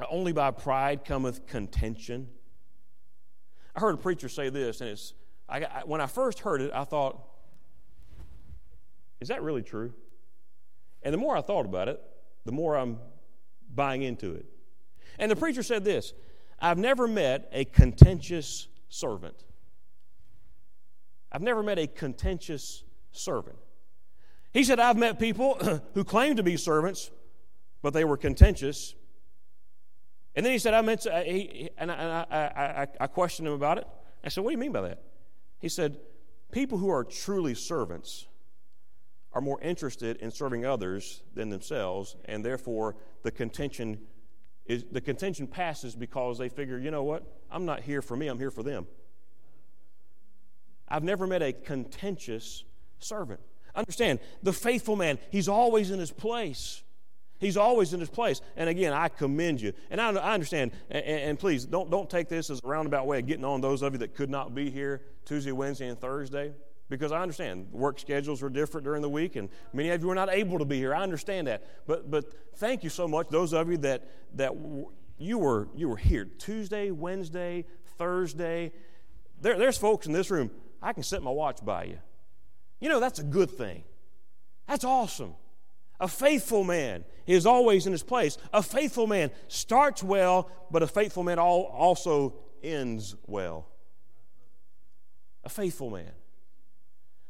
only 0.10 0.32
by 0.32 0.52
pride 0.52 1.06
cometh 1.06 1.46
contention. 1.48 2.28
I 3.76 3.80
heard 3.80 3.96
a 3.96 3.98
preacher 3.98 4.30
say 4.30 4.50
this, 4.50 4.82
and 4.82 4.90
it's 4.90 5.14
I, 5.52 5.58
I, 5.66 5.82
when 5.86 6.00
I 6.00 6.08
first 6.08 6.40
heard 6.40 6.62
it, 6.62 6.72
I 6.74 6.86
thought, 6.86 7.22
is 9.20 9.28
that 9.28 9.44
really 9.44 9.62
true? 9.62 9.94
And 11.04 11.14
the 11.14 11.18
more 11.18 11.36
I 11.36 11.42
thought 11.42 11.66
about 11.66 11.90
it, 11.90 12.02
the 12.46 12.54
more 12.54 12.78
I'm 12.78 12.98
buying 13.74 14.02
into 14.02 14.34
it. 14.34 14.46
And 15.20 15.30
the 15.30 15.36
preacher 15.36 15.62
said 15.62 15.84
this 15.84 16.14
I've 16.60 16.78
never 16.78 17.08
met 17.08 17.50
a 17.52 17.66
contentious 17.66 18.68
servant. 18.88 19.44
I've 21.32 21.42
never 21.42 21.64
met 21.64 21.80
a 21.80 21.88
contentious 21.88 22.84
servant. 23.12 23.58
He 24.54 24.64
said, 24.64 24.80
I've 24.80 24.98
met 24.98 25.20
people 25.20 25.56
who 25.94 26.04
claim 26.04 26.38
to 26.38 26.44
be 26.44 26.58
servants, 26.58 27.12
but 27.82 27.94
they 27.94 28.04
were 28.04 28.18
contentious. 28.18 28.96
And 30.36 30.46
then 30.46 30.54
he 30.54 30.60
said, 30.60 30.74
I 30.74 30.82
meant 30.82 31.02
to, 31.02 31.14
uh, 31.14 31.24
he, 31.24 31.70
and, 31.78 31.92
I, 31.92 31.96
and 31.96 32.12
I, 32.12 32.88
I, 33.00 33.04
I 33.04 33.08
questioned 33.08 33.48
him 33.48 33.54
about 33.54 33.78
it. 33.78 33.88
I 34.24 34.30
said, 34.30 34.44
What 34.44 34.52
do 34.52 34.54
you 34.54 34.60
mean 34.60 34.72
by 34.72 34.82
that? 34.82 35.02
He 35.60 35.70
said, 35.70 35.98
People 36.52 36.78
who 36.78 36.90
are 36.90 37.04
truly 37.04 37.54
servants 37.54 38.28
are 39.34 39.42
more 39.42 39.60
interested 39.62 40.18
in 40.18 40.32
serving 40.32 40.66
others 40.66 41.22
than 41.34 41.50
themselves, 41.50 42.16
and 42.26 42.44
therefore 42.44 42.96
the 43.24 43.32
contention 43.32 44.00
is, 44.66 44.86
the 44.92 45.02
contention 45.02 45.48
passes 45.48 45.96
because 45.96 46.38
they 46.38 46.50
figure, 46.50 46.78
you 46.78 46.92
know 46.92 47.04
what? 47.04 47.24
I'm 47.50 47.66
not 47.66 47.82
here 47.82 48.02
for 48.02 48.16
me, 48.16 48.28
I'm 48.28 48.40
here 48.40 48.52
for 48.52 48.64
them. 48.64 48.88
I've 50.88 51.04
never 51.04 51.26
met 51.26 51.42
a 51.42 51.54
contentious 51.54 52.66
servant. 53.00 53.40
Understand, 53.74 54.20
the 54.44 54.52
faithful 54.54 54.98
man, 54.98 55.18
he's 55.32 55.48
always 55.48 55.92
in 55.92 56.00
his 56.00 56.12
place. 56.12 56.84
He's 57.42 57.58
always 57.58 57.92
in 57.94 58.00
his 58.00 58.10
place. 58.10 58.40
And 58.56 58.70
again, 58.70 58.94
I 58.94 59.08
commend 59.10 59.60
you. 59.60 59.74
And 59.90 60.00
I, 60.00 60.12
I 60.12 60.34
understand, 60.36 60.72
and, 60.92 61.04
and, 61.04 61.40
please 61.40 61.66
don't, 61.66 61.90
don't 61.90 62.08
take 62.08 62.30
this 62.30 62.52
as 62.52 62.62
a 62.64 62.68
roundabout 62.68 63.08
way 63.08 63.18
of 63.18 63.26
getting 63.26 63.44
on 63.44 63.62
those 63.62 63.82
of 63.82 63.94
you 63.94 64.00
that 64.00 64.14
could 64.14 64.30
not 64.30 64.54
be 64.54 64.70
here 64.70 65.02
Tuesday, 65.26 65.52
Wednesday, 65.52 65.88
and 65.88 66.00
Thursday. 66.00 66.54
Because 66.88 67.12
I 67.12 67.20
understand 67.20 67.68
work 67.72 68.00
schedules 68.00 68.44
are 68.44 68.50
different 68.50 68.86
during 68.86 69.02
the 69.02 69.10
week, 69.10 69.38
and 69.38 69.50
many 69.74 69.90
of 69.90 70.04
you 70.04 70.10
are 70.12 70.16
not 70.16 70.30
able 70.30 70.60
to 70.60 70.66
be 70.66 70.78
here. 70.78 70.94
I 70.94 71.02
understand 71.02 71.48
that. 71.48 71.66
But, 71.88 72.12
but 72.12 72.26
thank 72.58 72.84
you 72.84 72.92
so 72.92 73.08
much, 73.08 73.30
those 73.30 73.54
of 73.54 73.72
you 73.72 73.78
that, 73.78 74.08
that 74.36 74.54
you, 75.18 75.40
were, 75.40 75.68
you 75.76 75.90
were 75.90 75.98
here 75.98 76.26
Tuesday, 76.26 76.92
Wednesday, 76.92 77.66
Thursday. 77.98 78.72
There, 79.42 79.58
there's 79.58 79.80
folks 79.80 80.06
in 80.06 80.14
this 80.14 80.30
room, 80.30 80.52
I 80.80 80.94
can 80.94 81.02
set 81.02 81.24
my 81.24 81.32
watch 81.32 81.66
by 81.66 81.86
you. 81.86 81.98
You 82.80 82.90
know, 82.90 83.00
that's 83.00 83.18
a 83.18 83.24
good 83.24 83.50
thing. 83.50 83.84
That's 84.68 84.84
awesome. 84.84 85.34
A 86.02 86.08
faithful 86.08 86.64
man 86.64 87.06
is 87.28 87.46
always 87.46 87.86
in 87.86 87.92
his 87.92 88.02
place. 88.02 88.40
A 88.52 88.64
faithful 88.64 89.06
man 89.06 89.30
starts 89.48 90.04
well, 90.04 90.50
but 90.72 90.82
a 90.82 90.88
faithful 90.88 91.22
man 91.22 91.38
also 91.38 92.34
ends 92.64 93.16
well. 93.28 93.68
A 95.44 95.50
faithful 95.50 95.92
man. 95.92 96.12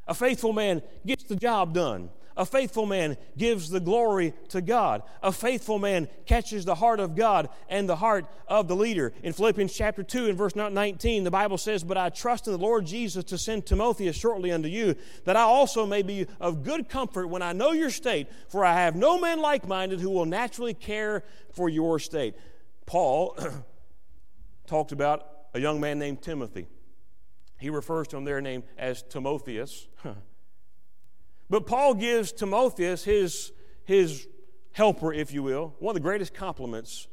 A 0.07 0.13
faithful 0.13 0.53
man 0.53 0.81
gets 1.05 1.25
the 1.25 1.35
job 1.35 1.73
done. 1.73 2.09
A 2.41 2.45
faithful 2.45 2.87
man 2.87 3.17
gives 3.37 3.69
the 3.69 3.79
glory 3.79 4.33
to 4.49 4.61
God. 4.61 5.03
A 5.21 5.31
faithful 5.31 5.77
man 5.77 6.07
catches 6.25 6.65
the 6.65 6.73
heart 6.73 6.99
of 6.99 7.15
God 7.15 7.49
and 7.69 7.87
the 7.87 7.97
heart 7.97 8.25
of 8.47 8.67
the 8.67 8.75
leader. 8.75 9.13
In 9.21 9.31
Philippians 9.31 9.71
chapter 9.71 10.01
2 10.01 10.25
and 10.25 10.35
verse 10.35 10.55
19, 10.55 11.23
the 11.23 11.29
Bible 11.29 11.59
says, 11.59 11.83
But 11.83 11.99
I 11.99 12.09
trust 12.09 12.47
in 12.47 12.53
the 12.53 12.57
Lord 12.57 12.87
Jesus 12.87 13.25
to 13.25 13.37
send 13.37 13.67
Timotheus 13.67 14.15
shortly 14.15 14.51
unto 14.51 14.67
you, 14.67 14.95
that 15.25 15.35
I 15.35 15.41
also 15.41 15.85
may 15.85 16.01
be 16.01 16.25
of 16.39 16.63
good 16.63 16.89
comfort 16.89 17.27
when 17.27 17.43
I 17.43 17.53
know 17.53 17.73
your 17.73 17.91
state, 17.91 18.27
for 18.49 18.65
I 18.65 18.73
have 18.73 18.95
no 18.95 19.19
man 19.19 19.39
like 19.39 19.67
minded 19.67 19.99
who 19.99 20.09
will 20.09 20.25
naturally 20.25 20.73
care 20.73 21.23
for 21.53 21.69
your 21.69 21.99
state. 21.99 22.33
Paul 22.87 23.37
talked 24.65 24.91
about 24.91 25.27
a 25.53 25.59
young 25.59 25.79
man 25.79 25.99
named 25.99 26.23
Timothy. 26.23 26.65
He 27.59 27.69
refers 27.69 28.07
to 28.07 28.17
him 28.17 28.23
there 28.23 28.41
named 28.41 28.63
as 28.79 29.03
Timotheus. 29.03 29.87
But 31.51 31.67
Paul 31.67 31.95
gives 31.95 32.31
Timotheus, 32.31 33.03
his, 33.03 33.51
his 33.83 34.25
helper, 34.71 35.11
if 35.11 35.33
you 35.33 35.43
will, 35.43 35.75
one 35.79 35.91
of 35.91 36.01
the 36.01 36.07
greatest 36.07 36.33
compliments 36.33 37.09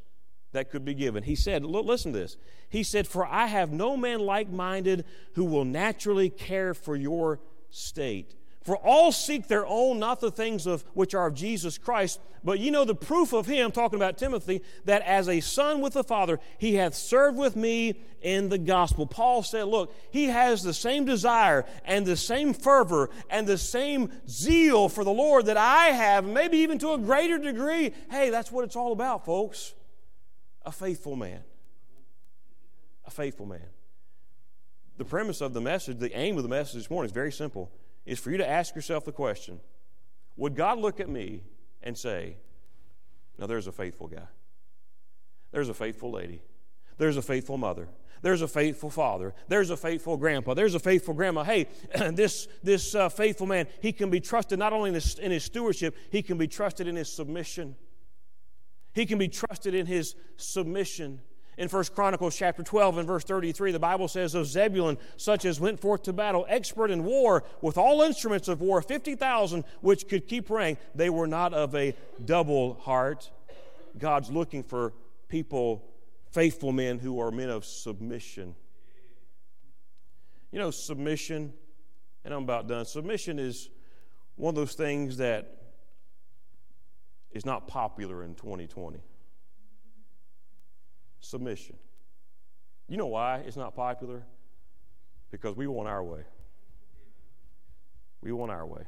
that 0.53 0.71
could 0.71 0.85
be 0.85 0.95
given. 0.95 1.25
He 1.25 1.35
said, 1.35 1.65
Listen 1.65 2.13
to 2.13 2.21
this. 2.21 2.37
He 2.69 2.85
said, 2.85 3.09
For 3.09 3.27
I 3.27 3.47
have 3.47 3.73
no 3.73 3.97
man 3.97 4.21
like 4.21 4.49
minded 4.49 5.05
who 5.35 5.45
will 5.45 5.65
naturally 5.65 6.31
care 6.31 6.73
for 6.73 6.95
your 6.95 7.41
state. 7.71 8.37
For 8.63 8.77
all 8.77 9.13
seek 9.13 9.49
their 9.49 9.67
own, 9.67 9.99
not 9.99 10.21
the 10.21 10.31
things 10.31 10.67
of 10.67 10.85
which 10.93 11.15
are 11.15 11.29
of 11.29 11.35
Jesus 11.35 11.79
Christ. 11.79 12.21
But 12.45 12.61
you 12.61 12.71
know 12.71 12.85
the 12.85 12.95
proof 12.95 13.33
of 13.33 13.47
him, 13.47 13.73
talking 13.73 13.99
about 13.99 14.19
Timothy, 14.19 14.63
that 14.85 15.03
as 15.03 15.29
a 15.29 15.41
son 15.41 15.81
with 15.81 15.95
the 15.95 16.05
Father, 16.05 16.39
he 16.59 16.75
hath 16.75 16.95
served 16.95 17.37
with 17.37 17.57
me 17.57 18.01
in 18.21 18.49
the 18.49 18.59
gospel. 18.59 19.07
Paul 19.07 19.43
said, 19.43 19.65
Look, 19.65 19.95
he 20.11 20.25
has 20.27 20.63
the 20.63 20.75
same 20.75 21.05
desire 21.05 21.65
and 21.85 22.05
the 22.05 22.17
same 22.17 22.53
fervor 22.53 23.11
and 23.31 23.47
the 23.47 23.59
same 23.59 24.13
zeal 24.29 24.89
for 24.89 25.05
the 25.05 25.11
Lord 25.11 25.47
that 25.47 25.57
I 25.57 25.87
have, 25.87 26.25
maybe 26.25 26.59
even 26.59 26.79
to 26.81 26.93
a 26.93 26.99
greater 26.99 27.39
degree. 27.39 27.93
Hey, 28.11 28.31
that's 28.31 28.53
what 28.53 28.65
it's 28.65 28.77
all 28.77 28.93
about, 28.93 29.25
folks. 29.25 29.75
A 30.65 30.73
faithful 30.73 31.17
man. 31.17 31.41
A 33.07 33.11
faithful 33.11 33.47
man. 33.47 33.67
The 34.99 35.05
premise 35.05 35.41
of 35.41 35.55
the 35.55 35.61
message, 35.61 35.99
the 35.99 36.15
aim 36.17 36.37
of 36.37 36.43
the 36.43 36.49
message 36.49 36.75
this 36.75 36.91
morning 36.91 37.07
is 37.07 37.13
very 37.13 37.33
simple 37.33 37.71
is 38.09 38.19
for 38.19 38.31
you 38.31 38.39
to 38.39 38.49
ask 38.49 38.75
yourself 38.75 39.05
the 39.05 39.13
question 39.13 39.61
Would 40.37 40.57
God 40.57 40.79
look 40.79 40.99
at 40.99 41.09
me 41.09 41.43
and 41.83 41.97
say, 41.97 42.37
Now 43.39 43.47
there's 43.47 43.67
a 43.67 43.73
faithful 43.73 44.09
guy, 44.09 44.27
there's 45.53 45.69
a 45.69 45.75
faithful 45.75 46.11
lady, 46.11 46.43
there's 46.97 47.17
a 47.17 47.23
faithful 47.23 47.59
mother. 47.59 47.89
There's 48.21 48.43
a 48.43 48.49
faithful 48.49 48.91
father. 48.91 49.33
There's 49.47 49.71
a 49.71 49.77
faithful 49.77 50.17
grandpa. 50.17 50.55
There's 50.55 50.75
a 50.75 50.81
faithful 50.81 51.15
grandma. 51.15 51.45
Hey, 51.45 51.69
this, 52.15 52.49
this 52.65 52.93
uh, 52.97 53.09
faithful 53.09 53.47
man, 53.47 53.69
he 53.81 53.93
can 53.93 54.11
be 54.11 54.19
trusted 54.19 54.59
not 54.59 54.73
only 54.73 54.89
in 54.89 54.95
his, 54.95 55.21
in 55.21 55.31
his 55.31 55.45
stewardship, 55.45 55.97
he 56.11 56.21
can 56.21 56.37
be 56.37 56.49
trusted 56.49 56.89
in 56.89 56.97
his 56.97 57.13
submission. 57.13 57.77
He 58.93 59.07
can 59.07 59.19
be 59.19 59.29
trusted 59.29 59.73
in 59.73 59.87
his 59.87 60.17
submission 60.37 61.21
in 61.59 61.69
1 61.69 61.85
Chronicles 61.87 62.37
chapter 62.37 62.63
12 62.63 62.99
and 62.99 63.07
verse 63.07 63.25
33, 63.25 63.73
the 63.73 63.81
Bible 63.81 64.07
says 64.07 64.37
of 64.37 64.47
Zebulun, 64.47 64.97
such 65.17 65.45
as 65.45 65.59
went 65.59 65.81
forth 65.81 66.05
to 66.05 66.13
battle, 66.13 66.47
expert 66.49 66.89
in 66.89 67.03
war, 67.05 67.43
with 67.61 67.77
all 67.77 68.01
instruments 68.03 68.47
of 68.47 68.61
war, 68.61 68.81
50,000 68.81 69.65
which 69.81 70.07
could 70.07 70.29
keep 70.29 70.51
rank. 70.51 70.79
They 70.95 71.11
were 71.11 71.27
not 71.27 71.53
of 71.53 71.75
a 71.75 71.97
double 72.25 72.75
heart. 72.75 73.31
God's 73.99 74.31
looking 74.31 74.63
for 74.63 74.93
people, 75.29 75.85
faithful 76.31 76.71
men 76.71 77.01
who 77.01 77.21
are 77.21 77.33
men 77.33 77.51
of 77.51 77.65
submission. 77.65 78.55
You 80.53 80.61
know, 80.61 80.71
submission, 80.71 81.53
and 82.25 82.33
I'm 82.33 82.45
about 82.45 82.69
done. 82.69 82.85
Submission 82.85 83.41
is 83.41 83.69
one 84.37 84.53
of 84.53 84.55
those 84.55 84.75
things 84.75 85.17
that 85.17 85.57
is 87.33 87.45
not 87.45 87.67
popular 87.67 88.23
in 88.23 88.37
2020 88.37 89.01
submission. 91.21 91.77
You 92.89 92.97
know 92.97 93.07
why 93.07 93.43
it's 93.47 93.57
not 93.57 93.75
popular? 93.75 94.25
Because 95.31 95.57
we 95.57 95.67
want 95.67 95.89
our 95.89 96.03
way. 96.03 96.23
We 98.23 98.33
want 98.33 98.51
our 98.51 98.67
way. 98.67 98.83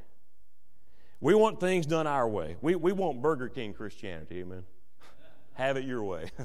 We 1.20 1.34
want 1.34 1.60
things 1.60 1.84
done 1.84 2.06
our 2.06 2.28
way. 2.28 2.56
We, 2.62 2.74
we 2.76 2.92
want 2.92 3.20
Burger 3.20 3.48
King 3.48 3.74
Christianity, 3.74 4.40
amen. 4.40 4.64
Have 5.52 5.76
it 5.76 5.84
your 5.84 6.02
way. 6.02 6.30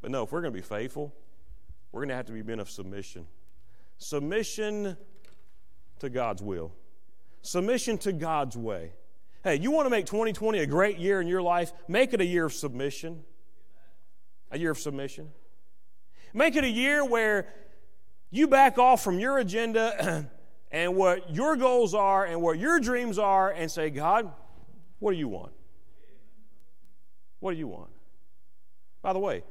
but 0.00 0.10
no, 0.10 0.24
if 0.24 0.32
we're 0.32 0.40
going 0.40 0.52
to 0.52 0.58
be 0.58 0.66
faithful, 0.66 1.14
we're 1.92 2.00
going 2.00 2.08
to 2.08 2.16
have 2.16 2.26
to 2.26 2.32
be 2.32 2.42
men 2.42 2.58
of 2.58 2.68
submission. 2.68 3.26
Submission 3.98 4.96
to 6.00 6.10
God's 6.10 6.42
will, 6.42 6.72
submission 7.42 7.98
to 7.98 8.12
God's 8.12 8.56
way. 8.56 8.92
Hey, 9.44 9.56
you 9.56 9.70
want 9.70 9.86
to 9.86 9.90
make 9.90 10.06
2020 10.06 10.58
a 10.60 10.66
great 10.66 10.98
year 10.98 11.20
in 11.20 11.28
your 11.28 11.42
life? 11.42 11.72
Make 11.86 12.12
it 12.14 12.20
a 12.20 12.24
year 12.24 12.46
of 12.46 12.52
submission 12.52 13.22
a 14.52 14.58
year 14.58 14.70
of 14.70 14.78
submission. 14.78 15.30
Make 16.32 16.54
it 16.54 16.62
a 16.62 16.68
year 16.68 17.04
where 17.04 17.52
you 18.30 18.46
back 18.46 18.78
off 18.78 19.02
from 19.02 19.18
your 19.18 19.38
agenda 19.38 20.28
and 20.70 20.94
what 20.94 21.34
your 21.34 21.56
goals 21.56 21.94
are 21.94 22.24
and 22.24 22.40
what 22.40 22.58
your 22.58 22.78
dreams 22.78 23.18
are 23.18 23.50
and 23.50 23.70
say, 23.70 23.90
God, 23.90 24.32
what 24.98 25.12
do 25.12 25.18
you 25.18 25.28
want? 25.28 25.52
What 27.40 27.52
do 27.52 27.58
you 27.58 27.66
want? 27.66 27.90
By 29.02 29.12
the 29.12 29.18
way, 29.18 29.42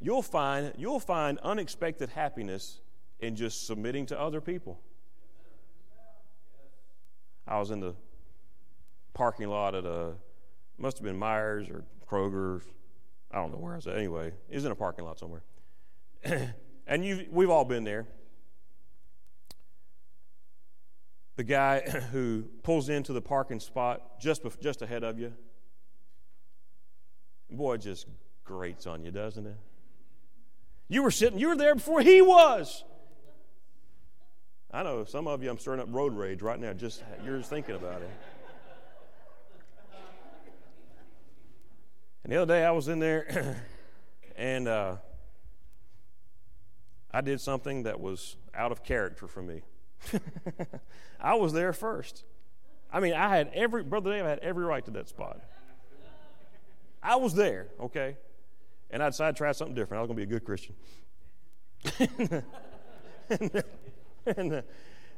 you'll 0.00 0.22
find, 0.22 0.74
you'll 0.76 1.00
find 1.00 1.38
unexpected 1.38 2.10
happiness 2.10 2.80
in 3.18 3.34
just 3.34 3.66
submitting 3.66 4.06
to 4.06 4.20
other 4.20 4.40
people. 4.40 4.80
I 7.46 7.58
was 7.58 7.70
in 7.70 7.80
the 7.80 7.94
parking 9.14 9.48
lot 9.48 9.74
at 9.74 9.84
a, 9.84 10.12
must 10.78 10.98
have 10.98 11.04
been 11.04 11.18
Meijer's 11.18 11.68
or 11.68 11.84
Kroger. 12.08 12.62
I 13.32 13.36
don't 13.36 13.52
know 13.52 13.58
where 13.58 13.74
I 13.74 13.76
was 13.76 13.86
at. 13.86 13.96
Anyway, 13.96 14.32
it 14.48 14.64
in 14.64 14.70
a 14.70 14.74
parking 14.74 15.04
lot 15.04 15.18
somewhere. 15.18 15.42
and 16.86 17.04
you, 17.04 17.26
we've 17.30 17.50
all 17.50 17.64
been 17.64 17.84
there. 17.84 18.06
The 21.36 21.44
guy 21.44 21.80
who 22.12 22.44
pulls 22.62 22.88
into 22.88 23.12
the 23.12 23.22
parking 23.22 23.60
spot 23.60 24.20
just, 24.20 24.42
just 24.60 24.82
ahead 24.82 25.04
of 25.04 25.18
you, 25.18 25.32
boy, 27.50 27.74
it 27.74 27.78
just 27.78 28.06
grates 28.44 28.86
on 28.86 29.04
you, 29.04 29.10
doesn't 29.10 29.46
it? 29.46 29.56
You 30.88 31.04
were 31.04 31.12
sitting, 31.12 31.38
you 31.38 31.48
were 31.48 31.56
there 31.56 31.76
before 31.76 32.00
he 32.00 32.20
was. 32.20 32.84
I 34.72 34.82
know 34.82 35.04
some 35.04 35.26
of 35.26 35.42
you, 35.42 35.50
I'm 35.50 35.58
stirring 35.58 35.80
up 35.80 35.88
road 35.90 36.14
rage 36.14 36.42
right 36.42 36.58
now. 36.58 36.72
Just 36.72 37.02
you're 37.24 37.38
just 37.38 37.50
thinking 37.50 37.74
about 37.74 38.02
it. 38.02 38.10
And 42.22 42.32
the 42.32 42.36
other 42.42 42.54
day 42.54 42.64
I 42.64 42.70
was 42.70 42.88
in 42.88 42.98
there, 42.98 43.56
and 44.36 44.68
uh, 44.68 44.96
I 47.10 47.20
did 47.20 47.40
something 47.40 47.84
that 47.84 48.00
was 48.00 48.36
out 48.54 48.72
of 48.72 48.84
character 48.84 49.26
for 49.26 49.42
me. 49.42 49.62
I 51.20 51.34
was 51.34 51.52
there 51.52 51.72
first. 51.72 52.24
I 52.92 53.00
mean, 53.00 53.14
I 53.14 53.34
had 53.34 53.50
every 53.54 53.82
brother 53.82 54.12
Dave 54.12 54.24
had 54.24 54.38
every 54.40 54.64
right 54.64 54.84
to 54.84 54.90
that 54.92 55.08
spot. 55.08 55.40
I 57.02 57.16
was 57.16 57.34
there, 57.34 57.68
okay, 57.80 58.16
and 58.90 59.02
I 59.02 59.08
decided 59.08 59.36
to 59.36 59.38
try 59.38 59.52
something 59.52 59.74
different. 59.74 59.98
I 59.98 60.02
was 60.02 60.08
going 60.08 60.18
to 60.18 60.26
be 60.26 60.34
a 60.34 60.38
good 60.38 60.44
Christian. 60.44 60.74
and, 63.30 63.64
and, 64.36 64.62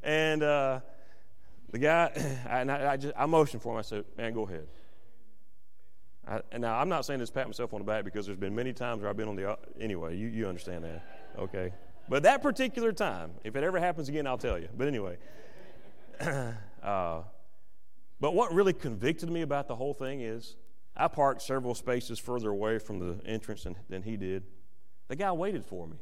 and 0.02 0.42
uh, 0.42 0.80
the 1.72 1.78
guy, 1.78 2.10
and 2.48 2.70
I, 2.70 2.92
I, 2.92 2.96
just 2.96 3.14
I 3.16 3.26
motioned 3.26 3.62
for 3.62 3.72
him. 3.72 3.78
I 3.78 3.82
said, 3.82 4.04
"Man, 4.16 4.32
go 4.32 4.46
ahead." 4.46 4.68
I, 6.26 6.40
and 6.52 6.62
now 6.62 6.78
I'm 6.78 6.88
not 6.88 7.04
saying 7.04 7.20
this 7.20 7.30
pat 7.30 7.46
myself 7.46 7.74
on 7.74 7.80
the 7.80 7.85
back 7.85 8.04
because 8.04 8.26
there's 8.26 8.38
been 8.38 8.54
many 8.54 8.72
times 8.72 9.00
where 9.00 9.11
I've 9.11 9.16
been 9.16 9.28
on 9.28 9.37
the 9.37 9.58
anyway. 9.80 10.16
You 10.16 10.28
you 10.28 10.46
understand 10.46 10.85
that, 10.85 11.04
okay? 11.38 11.72
But 12.08 12.24
that 12.24 12.42
particular 12.42 12.92
time, 12.92 13.32
if 13.44 13.56
it 13.56 13.64
ever 13.64 13.78
happens 13.78 14.08
again, 14.08 14.26
I'll 14.26 14.38
tell 14.38 14.58
you. 14.58 14.68
But 14.76 14.88
anyway, 14.88 15.18
uh, 16.82 17.22
but 18.20 18.35
what 18.35 18.54
really 18.54 18.72
convicted 18.72 19.30
me 19.30 19.42
about 19.42 19.66
the 19.66 19.76
whole 19.76 19.94
thing 19.94 20.20
is 20.20 20.56
I 20.96 21.08
parked 21.08 21.42
several 21.42 21.74
spaces 21.74 22.18
further 22.18 22.50
away 22.50 22.78
from 22.78 22.98
the 22.98 23.26
entrance 23.26 23.64
than, 23.64 23.76
than 23.88 24.02
he 24.02 24.16
did. 24.16 24.44
The 25.08 25.16
guy 25.16 25.32
waited 25.32 25.64
for 25.64 25.87
me. 25.87 25.96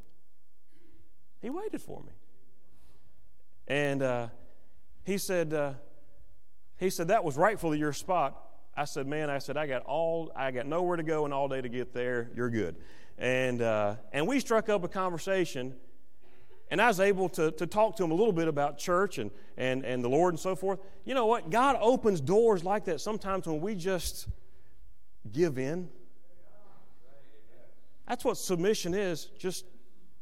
He 1.41 1.49
waited 1.49 1.81
for 1.81 2.03
me. 2.03 2.13
And 3.67 4.03
uh, 4.03 4.29
he 5.05 5.17
said, 5.17 5.55
uh, 5.55 5.75
he 6.77 6.91
said, 6.91 7.09
that 7.09 7.25
was 7.25 7.37
rightfully 7.37 7.79
your 7.79 7.93
spot. 7.93 8.37
I 8.77 8.85
said, 8.85 9.07
man, 9.07 9.31
I 9.31 9.39
said, 9.39 9.57
I 9.57 9.67
got 9.67 9.83
all, 9.83 10.33
I 10.35 10.51
got 10.51 10.67
nowhere 10.67 10.97
to 10.97 11.03
go 11.03 11.25
and 11.25 11.35
all 11.35 11.49
day 11.49 11.61
to 11.61 11.69
get 11.69 11.93
there. 11.93 12.31
You're 12.35 12.51
good. 12.51 12.77
And, 13.19 13.61
uh, 13.61 13.97
and 14.13 14.27
we 14.27 14.41
struck 14.41 14.69
up 14.69 14.85
a 14.85 14.89
conversation, 14.89 15.75
and 16.71 16.81
I 16.81 16.89
was 16.89 17.01
able 17.01 17.29
to, 17.31 17.51
to 17.51 17.67
talk 17.67 17.97
to 17.97 18.05
him 18.05 18.11
a 18.11 18.15
little 18.15 18.33
bit 18.33 18.49
about 18.49 18.79
church 18.79 19.19
and, 19.19 19.31
and, 19.57 19.85
and 19.85 20.03
the 20.03 20.09
Lord 20.09 20.33
and 20.33 20.41
so 20.41 20.55
forth. 20.55 20.79
You 21.05 21.15
know 21.15 21.27
what? 21.27 21.51
God 21.51 21.77
opens 21.81 22.21
doors 22.21 22.65
like 22.65 22.85
that 22.87 23.01
sometimes 23.01 23.47
when 23.47 23.61
we 23.61 23.75
just 23.75 24.29
give 25.31 25.59
in. 25.59 25.89
That's 28.09 28.25
what 28.25 28.37
submission 28.39 28.95
is, 28.95 29.27
just 29.39 29.65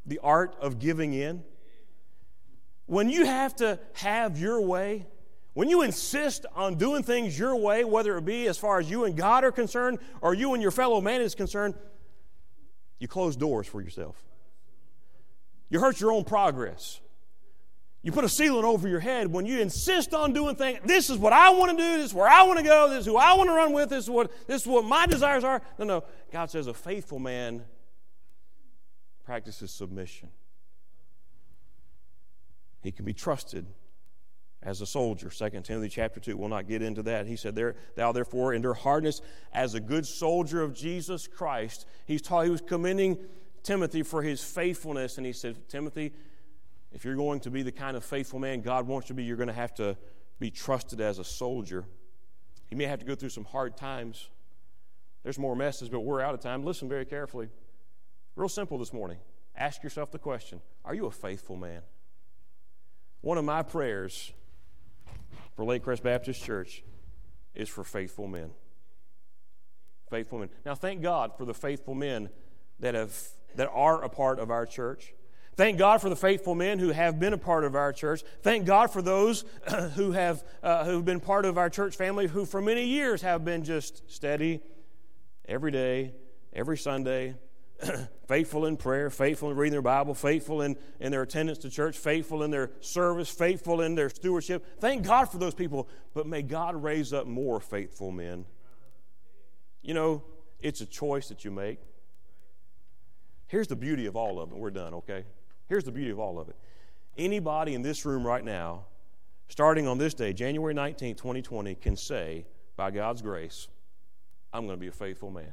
the 0.04 0.18
art 0.22 0.56
of 0.60 0.78
giving 0.78 1.14
in. 1.14 1.44
When 2.86 3.10
you 3.10 3.26
have 3.26 3.54
to 3.56 3.78
have 3.92 4.38
your 4.38 4.60
way, 4.60 5.06
when 5.54 5.68
you 5.68 5.82
insist 5.82 6.46
on 6.54 6.76
doing 6.76 7.02
things 7.02 7.38
your 7.38 7.56
way, 7.56 7.84
whether 7.84 8.16
it 8.16 8.24
be 8.24 8.46
as 8.46 8.58
far 8.58 8.78
as 8.78 8.90
you 8.90 9.04
and 9.04 9.16
God 9.16 9.44
are 9.44 9.52
concerned 9.52 9.98
or 10.20 10.34
you 10.34 10.54
and 10.54 10.62
your 10.62 10.70
fellow 10.70 11.00
man 11.00 11.20
is 11.20 11.34
concerned, 11.34 11.74
you 12.98 13.08
close 13.08 13.36
doors 13.36 13.66
for 13.66 13.80
yourself. 13.80 14.16
You 15.68 15.80
hurt 15.80 16.00
your 16.00 16.12
own 16.12 16.24
progress. 16.24 17.00
You 18.02 18.12
put 18.12 18.24
a 18.24 18.28
ceiling 18.28 18.64
over 18.64 18.88
your 18.88 19.00
head 19.00 19.26
when 19.32 19.44
you 19.44 19.60
insist 19.60 20.14
on 20.14 20.32
doing 20.32 20.54
things. 20.54 20.78
This 20.84 21.10
is 21.10 21.18
what 21.18 21.32
I 21.32 21.50
want 21.50 21.72
to 21.72 21.76
do. 21.76 21.96
This 21.98 22.06
is 22.06 22.14
where 22.14 22.28
I 22.28 22.42
want 22.44 22.58
to 22.58 22.64
go. 22.64 22.88
This 22.88 23.00
is 23.00 23.06
who 23.06 23.16
I 23.16 23.34
want 23.34 23.50
to 23.50 23.54
run 23.54 23.72
with. 23.72 23.90
This 23.90 24.04
is 24.04 24.10
what, 24.10 24.30
this 24.46 24.62
is 24.62 24.68
what 24.68 24.84
my 24.84 25.06
desires 25.06 25.44
are. 25.44 25.60
No, 25.78 25.84
no. 25.84 26.04
God 26.32 26.50
says 26.50 26.68
a 26.68 26.74
faithful 26.74 27.18
man 27.18 27.64
practices 29.24 29.72
submission. 29.72 30.30
He 32.80 32.92
can 32.92 33.04
be 33.04 33.12
trusted 33.12 33.66
as 34.62 34.80
a 34.80 34.86
soldier. 34.86 35.30
2 35.30 35.50
Timothy 35.62 35.88
chapter 35.88 36.20
2. 36.20 36.36
We'll 36.36 36.48
not 36.48 36.66
get 36.66 36.82
into 36.82 37.02
that. 37.04 37.26
He 37.26 37.36
said, 37.36 37.54
there, 37.54 37.76
Thou 37.94 38.12
therefore 38.12 38.54
endure 38.54 38.74
hardness 38.74 39.20
as 39.52 39.74
a 39.74 39.80
good 39.80 40.06
soldier 40.06 40.62
of 40.62 40.74
Jesus 40.74 41.26
Christ. 41.26 41.86
He's 42.06 42.22
taught, 42.22 42.44
he 42.44 42.50
was 42.50 42.60
commending 42.60 43.18
Timothy 43.62 44.02
for 44.02 44.22
his 44.22 44.42
faithfulness, 44.42 45.16
and 45.16 45.26
he 45.26 45.32
said, 45.32 45.68
Timothy, 45.68 46.12
if 46.92 47.04
you're 47.04 47.16
going 47.16 47.40
to 47.40 47.50
be 47.50 47.62
the 47.62 47.72
kind 47.72 47.96
of 47.96 48.04
faithful 48.04 48.38
man 48.38 48.60
God 48.60 48.86
wants 48.86 49.08
you 49.08 49.14
to 49.14 49.16
be, 49.16 49.24
you're 49.24 49.36
going 49.36 49.48
to 49.48 49.52
have 49.52 49.74
to 49.74 49.96
be 50.38 50.50
trusted 50.50 51.00
as 51.00 51.18
a 51.18 51.24
soldier. 51.24 51.84
You 52.70 52.76
may 52.76 52.84
have 52.84 52.98
to 53.00 53.06
go 53.06 53.14
through 53.14 53.30
some 53.30 53.44
hard 53.44 53.76
times. 53.76 54.28
There's 55.22 55.38
more 55.38 55.56
messages, 55.56 55.88
but 55.88 56.00
we're 56.00 56.20
out 56.20 56.34
of 56.34 56.40
time. 56.40 56.64
Listen 56.64 56.88
very 56.88 57.04
carefully. 57.04 57.48
Real 58.36 58.48
simple 58.48 58.78
this 58.78 58.92
morning. 58.92 59.18
Ask 59.56 59.82
yourself 59.82 60.10
the 60.12 60.18
question 60.18 60.60
Are 60.84 60.94
you 60.94 61.06
a 61.06 61.10
faithful 61.10 61.56
man? 61.56 61.82
One 63.20 63.36
of 63.36 63.44
my 63.44 63.62
prayers 63.62 64.32
for 65.58 65.64
Lake 65.64 65.82
Lakecrest 65.84 66.04
Baptist 66.04 66.44
Church 66.44 66.84
is 67.52 67.68
for 67.68 67.82
faithful 67.82 68.28
men. 68.28 68.52
Faithful 70.08 70.38
men. 70.38 70.50
Now, 70.64 70.76
thank 70.76 71.02
God 71.02 71.36
for 71.36 71.44
the 71.44 71.52
faithful 71.52 71.96
men 71.96 72.30
that, 72.78 72.94
have, 72.94 73.12
that 73.56 73.68
are 73.74 74.04
a 74.04 74.08
part 74.08 74.38
of 74.38 74.52
our 74.52 74.66
church. 74.66 75.14
Thank 75.56 75.76
God 75.76 76.00
for 76.00 76.10
the 76.10 76.14
faithful 76.14 76.54
men 76.54 76.78
who 76.78 76.90
have 76.90 77.18
been 77.18 77.32
a 77.32 77.38
part 77.38 77.64
of 77.64 77.74
our 77.74 77.92
church. 77.92 78.22
Thank 78.40 78.66
God 78.66 78.92
for 78.92 79.02
those 79.02 79.44
who 79.96 80.12
have 80.12 80.44
uh, 80.62 80.84
who've 80.84 81.04
been 81.04 81.18
part 81.18 81.44
of 81.44 81.58
our 81.58 81.68
church 81.68 81.96
family 81.96 82.28
who 82.28 82.46
for 82.46 82.60
many 82.60 82.84
years 82.84 83.22
have 83.22 83.44
been 83.44 83.64
just 83.64 84.08
steady 84.08 84.62
every 85.48 85.72
day, 85.72 86.14
every 86.52 86.78
Sunday, 86.78 87.34
faithful 88.28 88.66
in 88.66 88.76
prayer, 88.76 89.08
faithful 89.08 89.50
in 89.50 89.56
reading 89.56 89.72
their 89.72 89.82
Bible, 89.82 90.14
faithful 90.14 90.60
in, 90.60 90.76
in 91.00 91.10
their 91.10 91.22
attendance 91.22 91.58
to 91.58 91.70
church, 91.70 91.96
faithful 91.96 92.42
in 92.42 92.50
their 92.50 92.70
service, 92.80 93.30
faithful 93.30 93.80
in 93.80 93.94
their 93.94 94.10
stewardship. 94.10 94.78
Thank 94.80 95.04
God 95.04 95.30
for 95.30 95.38
those 95.38 95.54
people, 95.54 95.88
but 96.12 96.26
may 96.26 96.42
God 96.42 96.80
raise 96.80 97.14
up 97.14 97.26
more 97.26 97.58
faithful 97.58 98.12
men. 98.12 98.44
You 99.80 99.94
know, 99.94 100.22
it's 100.60 100.82
a 100.82 100.86
choice 100.86 101.28
that 101.28 101.44
you 101.44 101.50
make. 101.50 101.78
Here's 103.46 103.66
the 103.66 103.76
beauty 103.76 104.04
of 104.04 104.14
all 104.14 104.38
of 104.38 104.52
it. 104.52 104.58
We're 104.58 104.70
done, 104.70 104.92
okay? 104.94 105.24
Here's 105.66 105.84
the 105.84 105.92
beauty 105.92 106.10
of 106.10 106.18
all 106.18 106.38
of 106.38 106.50
it. 106.50 106.56
Anybody 107.16 107.74
in 107.74 107.80
this 107.80 108.04
room 108.04 108.26
right 108.26 108.44
now, 108.44 108.84
starting 109.48 109.88
on 109.88 109.96
this 109.96 110.12
day, 110.12 110.34
January 110.34 110.74
19, 110.74 111.14
2020, 111.14 111.74
can 111.76 111.96
say, 111.96 112.44
by 112.76 112.90
God's 112.90 113.22
grace, 113.22 113.68
I'm 114.52 114.66
going 114.66 114.76
to 114.76 114.80
be 114.80 114.88
a 114.88 114.92
faithful 114.92 115.30
man. 115.30 115.52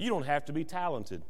You 0.00 0.08
don't 0.08 0.24
have 0.24 0.46
to 0.46 0.54
be 0.54 0.64
talented. 0.64 1.22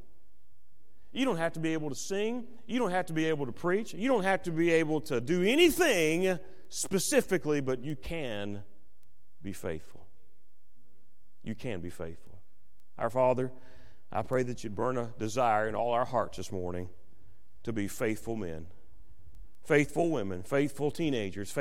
You 1.10 1.24
don't 1.24 1.38
have 1.38 1.54
to 1.54 1.60
be 1.60 1.72
able 1.72 1.88
to 1.88 1.96
sing. 1.96 2.46
You 2.68 2.78
don't 2.78 2.92
have 2.92 3.06
to 3.06 3.12
be 3.12 3.24
able 3.24 3.46
to 3.46 3.52
preach. 3.52 3.92
You 3.92 4.06
don't 4.06 4.22
have 4.22 4.44
to 4.44 4.52
be 4.52 4.70
able 4.70 5.00
to 5.02 5.20
do 5.20 5.42
anything 5.42 6.38
specifically, 6.68 7.60
but 7.60 7.82
you 7.82 7.96
can 7.96 8.62
be 9.42 9.52
faithful. 9.52 10.06
You 11.42 11.56
can 11.56 11.80
be 11.80 11.90
faithful. 11.90 12.38
Our 12.96 13.10
Father, 13.10 13.50
I 14.12 14.22
pray 14.22 14.44
that 14.44 14.62
you'd 14.62 14.76
burn 14.76 14.96
a 14.98 15.12
desire 15.18 15.68
in 15.68 15.74
all 15.74 15.90
our 15.90 16.04
hearts 16.04 16.36
this 16.36 16.52
morning 16.52 16.90
to 17.64 17.72
be 17.72 17.88
faithful 17.88 18.36
men, 18.36 18.68
faithful 19.64 20.10
women, 20.10 20.44
faithful 20.44 20.92
teenagers, 20.92 21.50